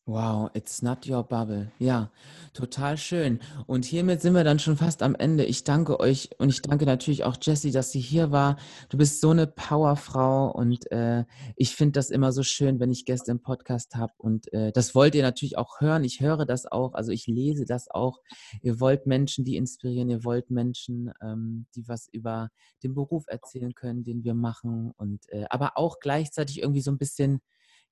Wow, 0.06 0.50
it's 0.52 0.82
not 0.82 1.08
your 1.08 1.22
bubble. 1.22 1.72
Ja, 1.78 2.10
total 2.52 2.98
schön. 2.98 3.40
Und 3.66 3.86
hiermit 3.86 4.20
sind 4.20 4.34
wir 4.34 4.44
dann 4.44 4.58
schon 4.58 4.76
fast 4.76 5.02
am 5.02 5.14
Ende. 5.14 5.46
Ich 5.46 5.64
danke 5.64 5.98
euch 5.98 6.28
und 6.36 6.50
ich 6.50 6.60
danke 6.60 6.84
natürlich 6.84 7.24
auch 7.24 7.38
Jessie, 7.40 7.70
dass 7.70 7.90
sie 7.90 8.00
hier 8.00 8.30
war. 8.30 8.58
Du 8.90 8.98
bist 8.98 9.22
so 9.22 9.30
eine 9.30 9.46
Powerfrau 9.46 10.50
und 10.50 10.92
äh, 10.92 11.24
ich 11.56 11.74
finde 11.74 11.92
das 11.92 12.10
immer 12.10 12.32
so 12.32 12.42
schön, 12.42 12.80
wenn 12.80 12.92
ich 12.92 13.06
Gäste 13.06 13.30
im 13.30 13.40
Podcast 13.40 13.94
habe. 13.94 14.12
Und 14.18 14.52
äh, 14.52 14.72
das 14.72 14.94
wollt 14.94 15.14
ihr 15.14 15.22
natürlich 15.22 15.56
auch 15.56 15.80
hören. 15.80 16.04
Ich 16.04 16.20
höre 16.20 16.44
das 16.44 16.70
auch, 16.70 16.92
also 16.92 17.10
ich 17.10 17.26
lese 17.26 17.64
das 17.64 17.90
auch. 17.90 18.20
Ihr 18.60 18.80
wollt 18.80 19.06
Menschen, 19.06 19.46
die 19.46 19.56
inspirieren, 19.56 20.10
ihr 20.10 20.22
wollt 20.22 20.50
Menschen, 20.50 21.14
ähm, 21.22 21.64
die 21.74 21.88
was 21.88 22.08
über 22.12 22.50
den 22.82 22.92
Beruf 22.92 23.24
erzählen 23.26 23.74
können, 23.74 24.04
den 24.04 24.22
wir 24.22 24.34
machen. 24.34 24.92
Und 24.98 25.22
äh, 25.30 25.46
aber 25.48 25.78
auch 25.78 25.98
gleichzeitig 25.98 26.60
irgendwie 26.60 26.82
so 26.82 26.90
ein 26.90 26.98
bisschen 26.98 27.40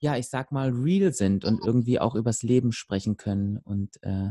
ja, 0.02 0.16
ich 0.16 0.28
sag 0.28 0.50
mal, 0.50 0.70
real 0.70 1.12
sind 1.12 1.44
und 1.44 1.64
irgendwie 1.64 2.00
auch 2.00 2.16
übers 2.16 2.42
Leben 2.42 2.72
sprechen 2.72 3.16
können. 3.16 3.58
Und 3.58 4.02
äh, 4.02 4.30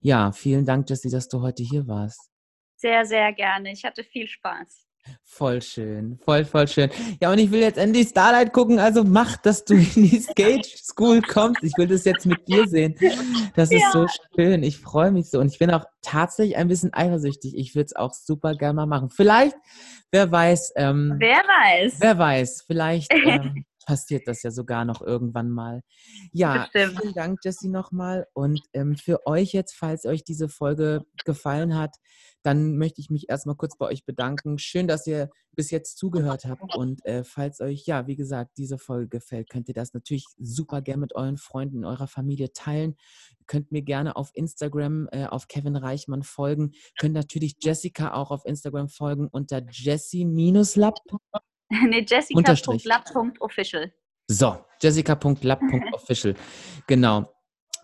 ja, 0.00 0.30
vielen 0.30 0.64
Dank, 0.64 0.88
Jessie, 0.88 1.10
dass 1.10 1.28
du 1.28 1.42
heute 1.42 1.64
hier 1.64 1.88
warst. 1.88 2.30
Sehr, 2.76 3.04
sehr 3.04 3.32
gerne. 3.32 3.72
Ich 3.72 3.84
hatte 3.84 4.04
viel 4.04 4.28
Spaß. 4.28 4.86
Voll 5.24 5.62
schön, 5.62 6.18
voll, 6.18 6.44
voll 6.44 6.68
schön. 6.68 6.90
Ja, 7.20 7.32
und 7.32 7.38
ich 7.38 7.50
will 7.50 7.60
jetzt 7.60 7.78
endlich 7.78 8.08
Starlight 8.08 8.52
gucken, 8.52 8.78
also 8.78 9.02
mach, 9.02 9.38
dass 9.38 9.64
du 9.64 9.74
in 9.74 9.90
die 9.94 10.20
Skate 10.20 10.66
School 10.66 11.22
kommst. 11.22 11.64
Ich 11.64 11.72
will 11.78 11.88
das 11.88 12.04
jetzt 12.04 12.26
mit 12.26 12.46
dir 12.46 12.68
sehen. 12.68 12.94
Das 13.56 13.72
ist 13.72 13.82
ja. 13.82 13.90
so 13.92 14.06
schön. 14.36 14.62
Ich 14.62 14.78
freue 14.78 15.10
mich 15.10 15.30
so. 15.30 15.40
Und 15.40 15.50
ich 15.50 15.58
bin 15.58 15.70
auch 15.70 15.86
tatsächlich 16.02 16.56
ein 16.56 16.68
bisschen 16.68 16.92
eifersüchtig. 16.92 17.56
Ich 17.56 17.74
würde 17.74 17.86
es 17.86 17.96
auch 17.96 18.12
super 18.12 18.54
gerne 18.54 18.74
mal 18.74 18.86
machen. 18.86 19.08
Vielleicht, 19.08 19.56
wer 20.12 20.30
weiß. 20.30 20.74
Ähm, 20.76 21.16
wer 21.18 21.38
weiß. 21.38 21.96
Wer 22.00 22.18
weiß, 22.18 22.64
vielleicht 22.66 23.12
ähm, 23.14 23.64
passiert 23.88 24.28
das 24.28 24.42
ja 24.42 24.50
sogar 24.50 24.84
noch 24.84 25.00
irgendwann 25.00 25.48
mal. 25.48 25.80
Ja, 26.32 26.68
vielen 26.70 27.14
Dank, 27.14 27.38
Jessie, 27.42 27.70
nochmal. 27.70 28.26
Und 28.34 28.60
ähm, 28.74 28.96
für 28.96 29.26
euch 29.26 29.54
jetzt, 29.54 29.74
falls 29.74 30.04
euch 30.04 30.24
diese 30.24 30.50
Folge 30.50 31.06
gefallen 31.24 31.74
hat, 31.74 31.96
dann 32.42 32.76
möchte 32.76 33.00
ich 33.00 33.08
mich 33.08 33.30
erstmal 33.30 33.56
kurz 33.56 33.78
bei 33.78 33.86
euch 33.86 34.04
bedanken. 34.04 34.58
Schön, 34.58 34.88
dass 34.88 35.06
ihr 35.06 35.30
bis 35.56 35.70
jetzt 35.70 35.96
zugehört 35.96 36.44
habt. 36.44 36.76
Und 36.76 37.02
äh, 37.06 37.24
falls 37.24 37.60
euch, 37.60 37.86
ja, 37.86 38.06
wie 38.06 38.16
gesagt, 38.16 38.58
diese 38.58 38.76
Folge 38.76 39.08
gefällt, 39.08 39.48
könnt 39.48 39.68
ihr 39.68 39.74
das 39.74 39.94
natürlich 39.94 40.26
super 40.36 40.82
gerne 40.82 41.00
mit 41.00 41.14
euren 41.14 41.38
Freunden, 41.38 41.86
eurer 41.86 42.08
Familie 42.08 42.52
teilen. 42.52 42.94
Ihr 43.38 43.46
könnt 43.46 43.72
mir 43.72 43.82
gerne 43.82 44.16
auf 44.16 44.32
Instagram, 44.34 45.08
äh, 45.12 45.24
auf 45.24 45.48
Kevin 45.48 45.76
Reichmann 45.76 46.24
folgen. 46.24 46.72
Könnt 46.98 47.14
natürlich 47.14 47.56
Jessica 47.62 48.12
auch 48.12 48.30
auf 48.32 48.44
Instagram 48.44 48.90
folgen 48.90 49.28
unter 49.28 49.62
Jessie-Lab. 49.66 50.98
nee, 51.88 52.04
jessica.lab.official. 52.08 53.92
So, 54.28 54.64
jessica.lab.official. 54.80 56.34
genau. 56.86 57.32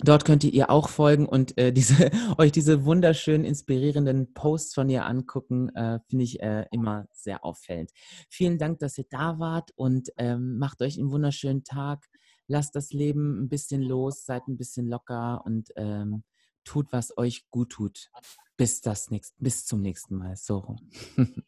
Dort 0.01 0.25
könnt 0.25 0.43
ihr 0.45 0.53
ihr 0.53 0.71
auch 0.71 0.89
folgen 0.89 1.27
und 1.27 1.57
äh, 1.57 1.73
diese, 1.73 2.11
euch 2.39 2.53
diese 2.53 2.85
wunderschönen, 2.85 3.45
inspirierenden 3.45 4.35
Posts 4.35 4.75
von 4.75 4.91
ihr 4.91 5.07
angucken. 5.07 5.69
Äh, 5.75 6.01
Finde 6.09 6.25
ich 6.25 6.41
äh, 6.41 6.67
immer 6.73 7.07
sehr 7.13 7.45
auffällend. 7.45 7.91
Vielen 8.29 8.59
Dank, 8.59 8.81
dass 8.81 8.99
ihr 8.99 9.07
da 9.09 9.39
wart 9.39 9.71
und 9.77 10.11
ähm, 10.17 10.59
macht 10.59 10.83
euch 10.83 10.99
einen 10.99 11.11
wunderschönen 11.11 11.65
Tag. 11.65 12.07
Lasst 12.47 12.75
das 12.75 12.93
Leben 12.93 13.45
ein 13.45 13.49
bisschen 13.49 13.83
los, 13.83 14.25
seid 14.25 14.47
ein 14.49 14.59
bisschen 14.59 14.89
locker 14.89 15.43
und 15.47 15.71
ähm, 15.77 16.25
tut, 16.65 16.93
was 16.93 17.17
euch 17.17 17.49
gut 17.51 17.71
tut. 17.71 18.11
Bis, 18.57 18.81
das 18.81 19.11
nächst, 19.11 19.35
bis 19.39 19.65
zum 19.65 19.81
nächsten 19.81 20.17
Mal. 20.17 20.37
So 20.37 20.59
rum. 20.59 21.45